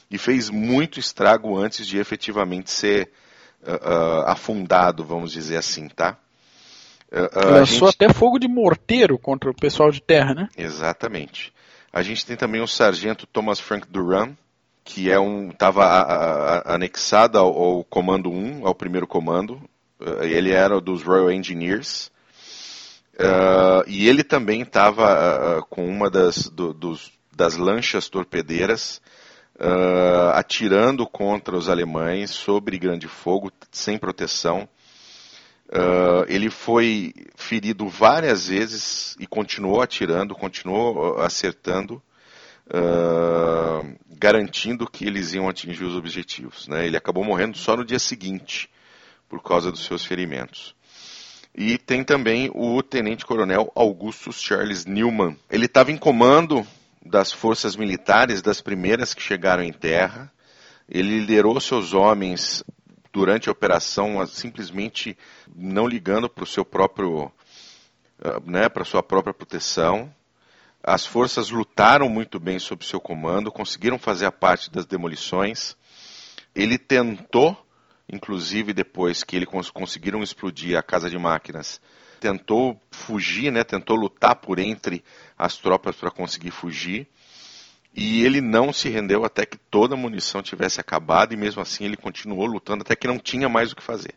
e 0.09 0.17
fez 0.17 0.49
muito 0.49 0.99
estrago 0.99 1.57
antes 1.57 1.87
de 1.87 1.97
efetivamente 1.97 2.69
ser 2.69 3.09
uh, 3.63 3.71
uh, 3.71 4.27
afundado, 4.27 5.05
vamos 5.05 5.31
dizer 5.31 5.55
assim, 5.55 5.87
tá? 5.87 6.17
Uh, 7.09 7.53
Lançou 7.53 7.87
gente... 7.87 7.95
até 7.95 8.13
fogo 8.13 8.37
de 8.37 8.47
morteiro 8.47 9.17
contra 9.17 9.49
o 9.49 9.55
pessoal 9.55 9.89
de 9.89 10.01
terra, 10.01 10.33
né? 10.33 10.49
Exatamente. 10.57 11.53
A 11.93 12.01
gente 12.01 12.25
tem 12.25 12.35
também 12.35 12.61
o 12.61 12.67
sargento 12.67 13.25
Thomas 13.25 13.59
Frank 13.59 13.87
Duran, 13.87 14.35
que 14.83 15.11
é 15.11 15.19
um 15.19 15.49
estava 15.49 16.63
anexado 16.65 17.37
ao, 17.37 17.47
ao, 17.47 17.83
comando 17.83 18.31
1, 18.31 18.65
ao 18.65 18.75
primeiro 18.75 19.07
comando. 19.07 19.61
ele 20.21 20.51
era 20.51 20.79
dos 20.81 21.03
Royal 21.03 21.31
Engineers. 21.31 22.11
e 23.87 24.07
ele 24.07 24.23
também 24.23 24.61
estava 24.61 25.65
com 25.69 25.87
uma 25.87 26.09
das, 26.09 26.49
do, 26.49 26.73
dos, 26.73 27.11
das 27.35 27.55
lanchas 27.55 28.09
torpedeiras 28.09 29.01
uh, 29.61 30.31
atirando 30.33 31.05
contra 31.05 31.55
os 31.55 31.69
alemães 31.69 32.31
sobre 32.31 32.79
grande 32.79 33.07
fogo, 33.07 33.51
sem 33.71 33.97
proteção. 33.97 34.67
Uh, 35.67 36.25
ele 36.27 36.49
foi 36.49 37.13
ferido 37.35 37.87
várias 37.87 38.47
vezes 38.47 39.15
e 39.19 39.27
continuou 39.27 39.81
atirando, 39.81 40.35
continuou 40.35 41.21
acertando, 41.21 42.01
garantindo 44.21 44.89
que 44.89 45.05
eles 45.05 45.33
iam 45.33 45.49
atingir 45.49 45.83
os 45.83 45.95
objetivos. 45.95 46.67
Né? 46.67 46.85
Ele 46.85 46.95
acabou 46.95 47.23
morrendo 47.23 47.57
só 47.57 47.75
no 47.75 47.83
dia 47.83 47.99
seguinte, 47.99 48.69
por 49.27 49.41
causa 49.41 49.71
dos 49.71 49.85
seus 49.85 50.05
ferimentos. 50.05 50.75
E 51.53 51.77
tem 51.77 52.03
também 52.03 52.49
o 52.53 52.81
tenente-coronel 52.81 53.71
Augustus 53.75 54.41
Charles 54.41 54.85
Newman. 54.85 55.37
Ele 55.49 55.65
estava 55.65 55.91
em 55.91 55.97
comando 55.97 56.65
das 57.05 57.31
forças 57.31 57.75
militares, 57.75 58.41
das 58.41 58.61
primeiras 58.61 59.13
que 59.13 59.21
chegaram 59.21 59.63
em 59.63 59.73
terra. 59.73 60.31
Ele 60.87 61.19
liderou 61.19 61.59
seus 61.59 61.93
homens 61.93 62.63
durante 63.11 63.49
a 63.49 63.51
operação, 63.51 64.25
simplesmente 64.27 65.17
não 65.53 65.87
ligando 65.87 66.29
para 66.29 66.43
o 66.43 66.47
seu 66.47 66.63
próprio, 66.63 67.31
ah, 68.23 68.39
né, 68.45 68.69
para 68.69 68.85
sua 68.85 69.03
própria 69.03 69.33
proteção. 69.33 70.13
As 70.83 71.05
forças 71.05 71.49
lutaram 71.49 72.09
muito 72.09 72.39
bem 72.39 72.57
sob 72.59 72.85
seu 72.85 72.99
comando, 72.99 73.51
conseguiram 73.51 73.99
fazer 73.99 74.25
a 74.25 74.31
parte 74.31 74.71
das 74.71 74.85
demolições. 74.85 75.75
Ele 76.55 76.77
tentou 76.77 77.57
inclusive 78.11 78.73
depois 78.73 79.23
que 79.23 79.37
eles 79.37 79.47
conseguiram 79.71 80.21
explodir 80.21 80.77
a 80.77 80.83
casa 80.83 81.09
de 81.09 81.17
máquinas, 81.17 81.79
tentou 82.19 82.79
fugir, 82.91 83.51
né, 83.51 83.63
tentou 83.63 83.95
lutar 83.95 84.35
por 84.35 84.59
entre 84.59 85.03
as 85.37 85.57
tropas 85.57 85.95
para 85.95 86.11
conseguir 86.11 86.51
fugir. 86.51 87.07
E 87.93 88.23
ele 88.23 88.39
não 88.39 88.71
se 88.71 88.89
rendeu 88.89 89.25
até 89.25 89.45
que 89.45 89.57
toda 89.57 89.95
a 89.95 89.97
munição 89.97 90.41
tivesse 90.41 90.79
acabado 90.79 91.33
e 91.33 91.37
mesmo 91.37 91.61
assim 91.61 91.85
ele 91.85 91.97
continuou 91.97 92.45
lutando 92.45 92.83
até 92.83 92.95
que 92.95 93.07
não 93.07 93.17
tinha 93.17 93.49
mais 93.49 93.71
o 93.71 93.75
que 93.75 93.83
fazer. 93.83 94.15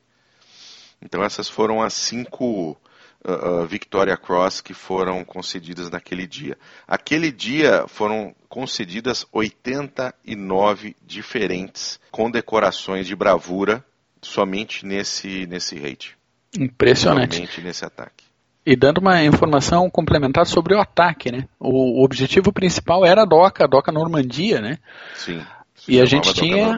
Então 1.03 1.25
essas 1.25 1.49
foram 1.49 1.83
as 1.83 1.93
cinco 1.95 2.77
uh, 3.27 3.67
Victoria 3.67 4.17
Cross 4.17 4.61
que 4.61 4.75
foram 4.75 5.25
concedidas 5.25 5.91
naquele 5.91 6.27
dia. 6.27 6.57
Aquele 6.87 7.33
dia 7.33 7.87
foram 7.89 8.35
concedidas 8.49 9.27
89 9.33 10.97
diferentes 11.05 11.99
condecorações 12.11 13.07
de 13.07 13.17
bravura 13.17 13.85
somente 14.23 14.87
nesse, 14.87 15.47
nesse 15.47 15.79
raid. 15.79 16.17
Impressionante. 16.59 17.37
Somente 17.37 17.61
nesse 17.61 17.85
ataque. 17.85 18.25
E 18.67 18.75
dando 18.75 18.99
uma 18.99 19.23
informação 19.23 19.91
complementar 19.91 20.47
sobre 20.47 20.75
o 20.75 20.81
ataque, 20.81 21.31
né? 21.31 21.47
O, 21.61 22.01
o 22.01 22.05
objetivo 22.05 22.51
principal 22.51 23.05
era 23.05 23.23
a 23.23 23.27
DOCA, 23.27 23.65
a 23.65 23.67
DOCA 23.67 23.93
Normandia, 23.93 24.61
né? 24.61 24.79
Sim. 25.17 25.43
E 25.87 26.01
a 26.01 26.07
gente 26.07 26.33
tinha. 26.33 26.75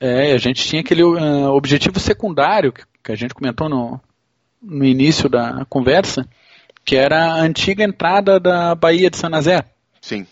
É, 0.00 0.32
a 0.32 0.38
gente 0.38 0.66
tinha 0.66 0.80
aquele 0.80 1.04
uh, 1.04 1.48
objetivo 1.52 2.00
secundário 2.00 2.72
que, 2.72 2.82
que 3.04 3.12
a 3.12 3.14
gente 3.14 3.32
comentou 3.34 3.68
no, 3.68 4.00
no 4.62 4.84
início 4.84 5.28
da 5.28 5.64
conversa, 5.68 6.26
que 6.84 6.96
era 6.96 7.32
a 7.32 7.40
antiga 7.42 7.84
entrada 7.84 8.38
da 8.38 8.74
Baía 8.74 9.10
de 9.10 9.16
San 9.16 9.28
Nazé. 9.28 9.64
Sim. 10.00 10.26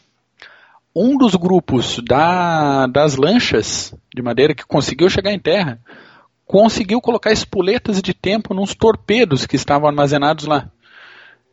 Um 0.95 1.17
dos 1.17 1.35
grupos 1.35 2.01
da, 2.07 2.87
das 2.87 3.17
lanchas 3.17 3.95
de 4.15 4.23
madeira 4.23 4.55
que 4.55 4.67
conseguiu 4.67 5.09
chegar 5.09 5.33
em 5.33 5.39
terra 5.39 5.81
conseguiu 6.51 7.01
colocar 7.01 7.31
espoletas 7.31 8.03
de 8.03 8.13
tempo 8.13 8.53
nos 8.53 8.75
torpedos 8.75 9.47
que 9.47 9.55
estavam 9.55 9.89
armazenados 9.89 10.47
lá. 10.47 10.69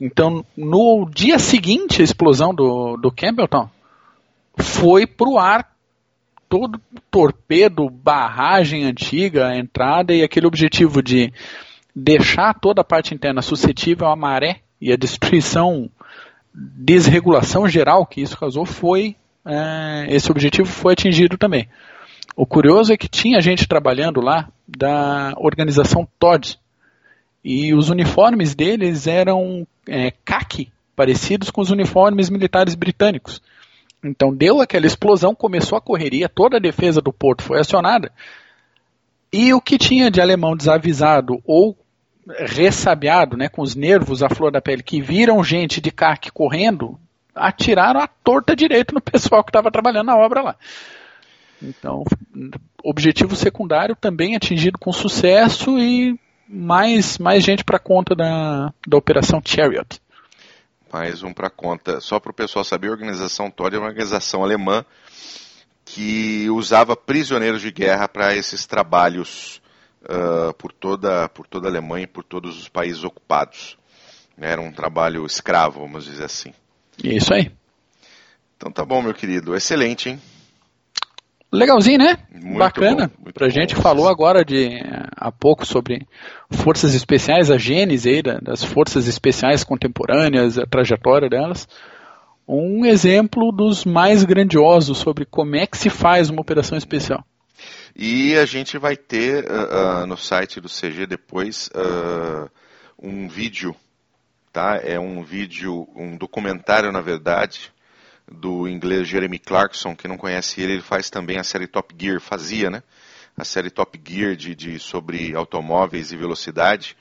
Então, 0.02 0.44
no 0.58 1.08
dia 1.14 1.38
seguinte 1.38 2.02
à 2.02 2.04
explosão 2.04 2.52
do, 2.52 2.98
do 2.98 3.12
Campbelltown, 3.12 3.70
foi 4.58 5.06
para 5.06 5.30
o 5.30 5.38
ar 5.38 5.72
todo 6.50 6.82
torpedo, 7.12 7.92
barragem 7.92 8.86
antiga, 8.86 9.56
entrada 9.56 10.16
e 10.16 10.24
aquele 10.24 10.48
objetivo 10.48 11.04
de 11.04 11.32
deixar 12.00 12.54
toda 12.54 12.82
a 12.82 12.84
parte 12.84 13.16
interna 13.16 13.42
suscetível 13.42 14.08
à 14.08 14.16
maré 14.16 14.60
e 14.80 14.94
à 14.94 14.96
destruição, 14.96 15.90
desregulação 16.54 17.68
geral 17.68 18.06
que 18.06 18.22
isso 18.22 18.38
causou, 18.38 18.66
foi 18.66 19.16
é, 19.44 20.06
esse 20.10 20.30
objetivo 20.30 20.68
foi 20.68 20.94
atingido 20.94 21.38
também. 21.38 21.68
O 22.36 22.46
curioso 22.46 22.94
é 22.94 22.98
que 22.98 23.08
tinha 23.08 23.42
gente 23.42 23.68
trabalhando 23.68 24.22
lá 24.22 24.48
da 24.68 25.34
organização 25.38 26.08
Todd 26.20 26.60
e 27.44 27.74
os 27.74 27.90
uniformes 27.90 28.54
deles 28.54 29.08
eram 29.08 29.66
é, 29.88 30.12
caqui, 30.24 30.72
parecidos 30.96 31.50
com 31.50 31.62
os 31.62 31.72
uniformes 31.72 32.30
militares 32.30 32.76
britânicos. 32.76 33.42
Então 34.04 34.32
deu 34.32 34.62
aquela 34.62 34.86
explosão, 34.86 35.34
começou 35.34 35.78
a 35.78 35.82
correria, 35.82 36.30
toda 36.30 36.58
a 36.58 36.62
defesa 36.62 37.02
do 37.02 37.12
porto 37.12 37.42
foi 37.42 37.60
acionada. 37.60 38.12
E 39.34 39.52
o 39.52 39.60
que 39.60 39.80
tinha 39.80 40.12
de 40.12 40.22
alemão 40.22 40.56
desavisado 40.56 41.42
ou 41.44 41.76
ressabiado, 42.40 43.38
né, 43.38 43.50
com 43.50 43.62
os 43.62 43.76
nervos 43.76 44.22
à 44.22 44.30
flor 44.30 44.52
da 44.52 44.62
pele, 44.62 44.84
que 44.84 45.02
viram 45.02 45.44
gente 45.44 45.80
de 45.80 45.92
CAC 45.92 46.32
correndo, 46.32 47.00
atiraram 47.34 48.00
a 48.00 48.08
torta 48.08 48.56
direito 48.56 48.94
no 48.94 49.02
pessoal 49.02 49.44
que 49.44 49.50
estava 49.50 49.72
trabalhando 49.72 50.08
na 50.08 50.18
obra 50.18 50.42
lá. 50.42 50.56
Então, 51.62 52.04
objetivo 52.84 53.36
secundário 53.36 53.96
também 53.96 54.36
atingido 54.36 54.78
com 54.78 54.92
sucesso 54.92 55.78
e 55.80 56.20
mais, 56.48 57.18
mais 57.18 57.44
gente 57.44 57.64
para 57.64 57.80
conta 57.80 58.16
da, 58.16 58.74
da 58.88 58.98
Operação 58.98 59.42
Chariot. 59.44 60.00
Mais 60.92 61.24
um 61.24 61.34
para 61.34 61.50
conta. 61.50 62.00
Só 62.00 62.20
para 62.20 62.32
o 62.32 62.34
pessoal 62.34 62.64
saber, 62.64 62.88
a 62.88 62.92
organização 62.92 63.52
Todd 63.52 63.76
é 63.76 63.80
uma 63.80 63.90
organização 63.90 64.44
alemã 64.44 64.86
que 65.84 66.50
usava 66.50 66.96
prisioneiros 66.96 67.62
de 67.62 67.72
guerra 67.72 68.08
para 68.08 68.36
esses 68.36 68.66
trabalhos 68.66 69.62
uh, 70.08 70.54
por, 70.54 70.72
toda, 70.72 71.30
por 71.30 71.48
toda 71.48 71.68
a 71.68 71.72
Alemanha 71.72 72.04
e 72.06 72.08
por 72.08 72.24
todos 72.24 72.60
os 72.60 72.70
países 72.70 73.04
ocupados. 73.04 73.78
Era 74.40 74.62
um 74.62 74.72
trabalho 74.72 75.26
escravo, 75.26 75.82
vamos 75.82 76.06
dizer 76.06 76.26
assim. 76.26 76.54
Isso 77.04 77.34
aí. 77.34 77.52
Então 78.56 78.72
tá 78.72 78.86
bom, 78.86 79.02
meu 79.02 79.14
querido. 79.14 79.56
Excelente, 79.56 80.10
hein? 80.10 80.22
Legalzinho, 81.52 82.00
né? 82.00 82.18
Muito 82.32 82.58
Bacana. 82.58 83.12
Bom, 83.18 83.32
pra 83.32 83.48
bom. 83.48 83.54
gente 83.54 83.76
falou 83.76 84.08
agora 84.10 84.44
de 84.44 84.82
há 85.16 85.32
pouco 85.32 85.66
sobre 85.66 86.06
forças 86.50 86.94
especiais, 86.94 87.50
a 87.50 87.58
gênese 87.58 88.10
aí 88.10 88.22
das 88.22 88.64
forças 88.64 89.08
especiais 89.08 89.64
contemporâneas, 89.64 90.58
a 90.58 90.66
trajetória 90.66 91.30
delas. 91.30 91.68
Um 92.48 92.86
exemplo 92.86 93.52
dos 93.52 93.86
mais 93.86 94.24
grandiosos 94.24 94.98
sobre 94.98 95.26
como 95.26 95.56
é 95.56 95.66
que 95.66 95.78
se 95.78 95.90
faz 95.90 96.30
uma 96.30 96.42
operação 96.42 96.78
especial. 96.78 97.24
E 98.00 98.38
a 98.38 98.46
gente 98.46 98.78
vai 98.78 98.96
ter 98.96 99.44
uh, 99.46 100.04
uh, 100.04 100.06
no 100.06 100.16
site 100.16 100.62
do 100.62 100.70
CG 100.70 101.08
depois 101.08 101.68
uh, 101.70 102.48
um 103.02 103.28
vídeo, 103.28 103.76
tá? 104.54 104.80
É 104.84 105.00
um 105.00 105.24
vídeo, 105.24 105.88
um 105.96 106.16
documentário 106.16 106.92
na 106.92 107.02
verdade, 107.02 107.74
do 108.32 108.68
inglês 108.68 109.08
Jeremy 109.08 109.40
Clarkson, 109.40 109.96
que 109.96 110.08
não 110.08 110.16
conhece 110.16 110.62
ele, 110.62 110.74
ele 110.74 110.82
faz 110.84 111.10
também 111.10 111.40
a 111.40 111.44
série 111.44 111.66
Top 111.66 111.92
Gear, 112.00 112.22
fazia, 112.22 112.70
né? 112.70 112.84
A 113.36 113.44
série 113.44 113.72
Top 113.72 114.00
Gear 114.08 114.36
de, 114.36 114.54
de 114.54 114.78
sobre 114.78 115.36
automóveis 115.36 116.12
e 116.12 116.18
velocidade. 116.18 116.96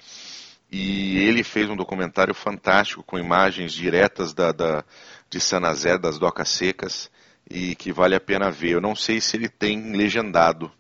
E 0.72 1.18
ele 1.18 1.44
fez 1.44 1.68
um 1.68 1.76
documentário 1.76 2.32
fantástico 2.32 3.02
com 3.02 3.18
imagens 3.18 3.74
diretas 3.74 4.32
da, 4.32 4.50
da 4.50 4.82
de 5.28 5.40
Sanazé, 5.40 5.98
das 5.98 6.18
docas 6.18 6.48
secas, 6.48 7.10
e 7.50 7.74
que 7.74 7.92
vale 7.92 8.14
a 8.14 8.20
pena 8.20 8.50
ver. 8.50 8.70
Eu 8.70 8.80
não 8.80 8.96
sei 8.96 9.20
se 9.20 9.36
ele 9.36 9.50
tem 9.50 9.92
legendado, 9.92 10.72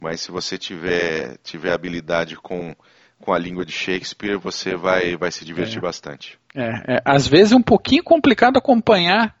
mas 0.00 0.20
se 0.20 0.30
você 0.30 0.56
tiver, 0.58 1.36
tiver 1.44 1.72
habilidade 1.72 2.36
com, 2.36 2.74
com 3.20 3.32
a 3.32 3.38
língua 3.38 3.64
de 3.64 3.72
Shakespeare, 3.72 4.36
você 4.38 4.74
vai, 4.76 5.16
vai 5.16 5.30
se 5.30 5.44
divertir 5.44 5.78
É. 5.78 5.80
bastante. 5.80 6.38
É, 6.54 6.94
é, 6.96 7.02
às 7.04 7.26
vezes 7.28 7.52
é 7.52 7.56
um 7.56 7.62
pouquinho 7.62 8.02
complicado 8.02 8.56
acompanhar 8.56 9.34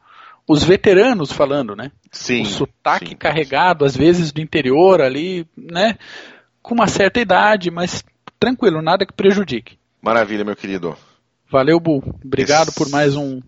os 0.46 0.62
veteranos 0.64 1.30
falando, 1.32 1.74
né? 1.76 1.90
Sim. 2.12 2.42
o 2.42 2.46
sotaque 2.46 3.10
sim. 3.10 3.16
carregado, 3.16 3.84
às 3.84 3.96
vezes 3.96 4.32
do 4.32 4.40
interior 4.40 5.00
ali, 5.00 5.46
né? 5.56 5.96
Com 6.62 6.74
uma 6.74 6.86
certa 6.88 7.20
idade, 7.20 7.70
mas 7.70 8.04
tranquilo, 8.38 8.82
nada 8.82 9.06
que 9.06 9.12
prejudique. 9.12 9.78
Maravilha, 10.02 10.44
meu 10.44 10.56
querido. 10.56 10.96
Valeu, 11.50 11.78
Bu. 11.80 11.98
Obrigado 12.24 12.68
Esse- 12.68 12.76
por 12.76 12.88
mais 12.90 13.16
um, 13.16 13.40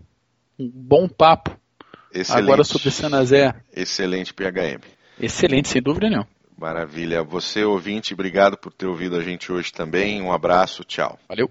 um 0.59 0.69
bom 0.73 1.07
papo 1.07 1.57
Excelente. 2.13 2.43
agora 2.43 2.63
sobre 2.63 2.89
Sanazé. 2.91 3.53
Excelente 3.75 4.33
PHM. 4.33 4.81
Excelente, 5.19 5.69
sem 5.69 5.81
dúvida 5.81 6.09
nenhuma. 6.09 6.27
Maravilha. 6.57 7.23
Você, 7.23 7.63
ouvinte, 7.63 8.13
obrigado 8.13 8.57
por 8.57 8.71
ter 8.71 8.85
ouvido 8.85 9.15
a 9.15 9.21
gente 9.21 9.51
hoje 9.51 9.71
também. 9.71 10.21
Um 10.21 10.31
abraço, 10.31 10.83
tchau. 10.83 11.19
Valeu. 11.27 11.49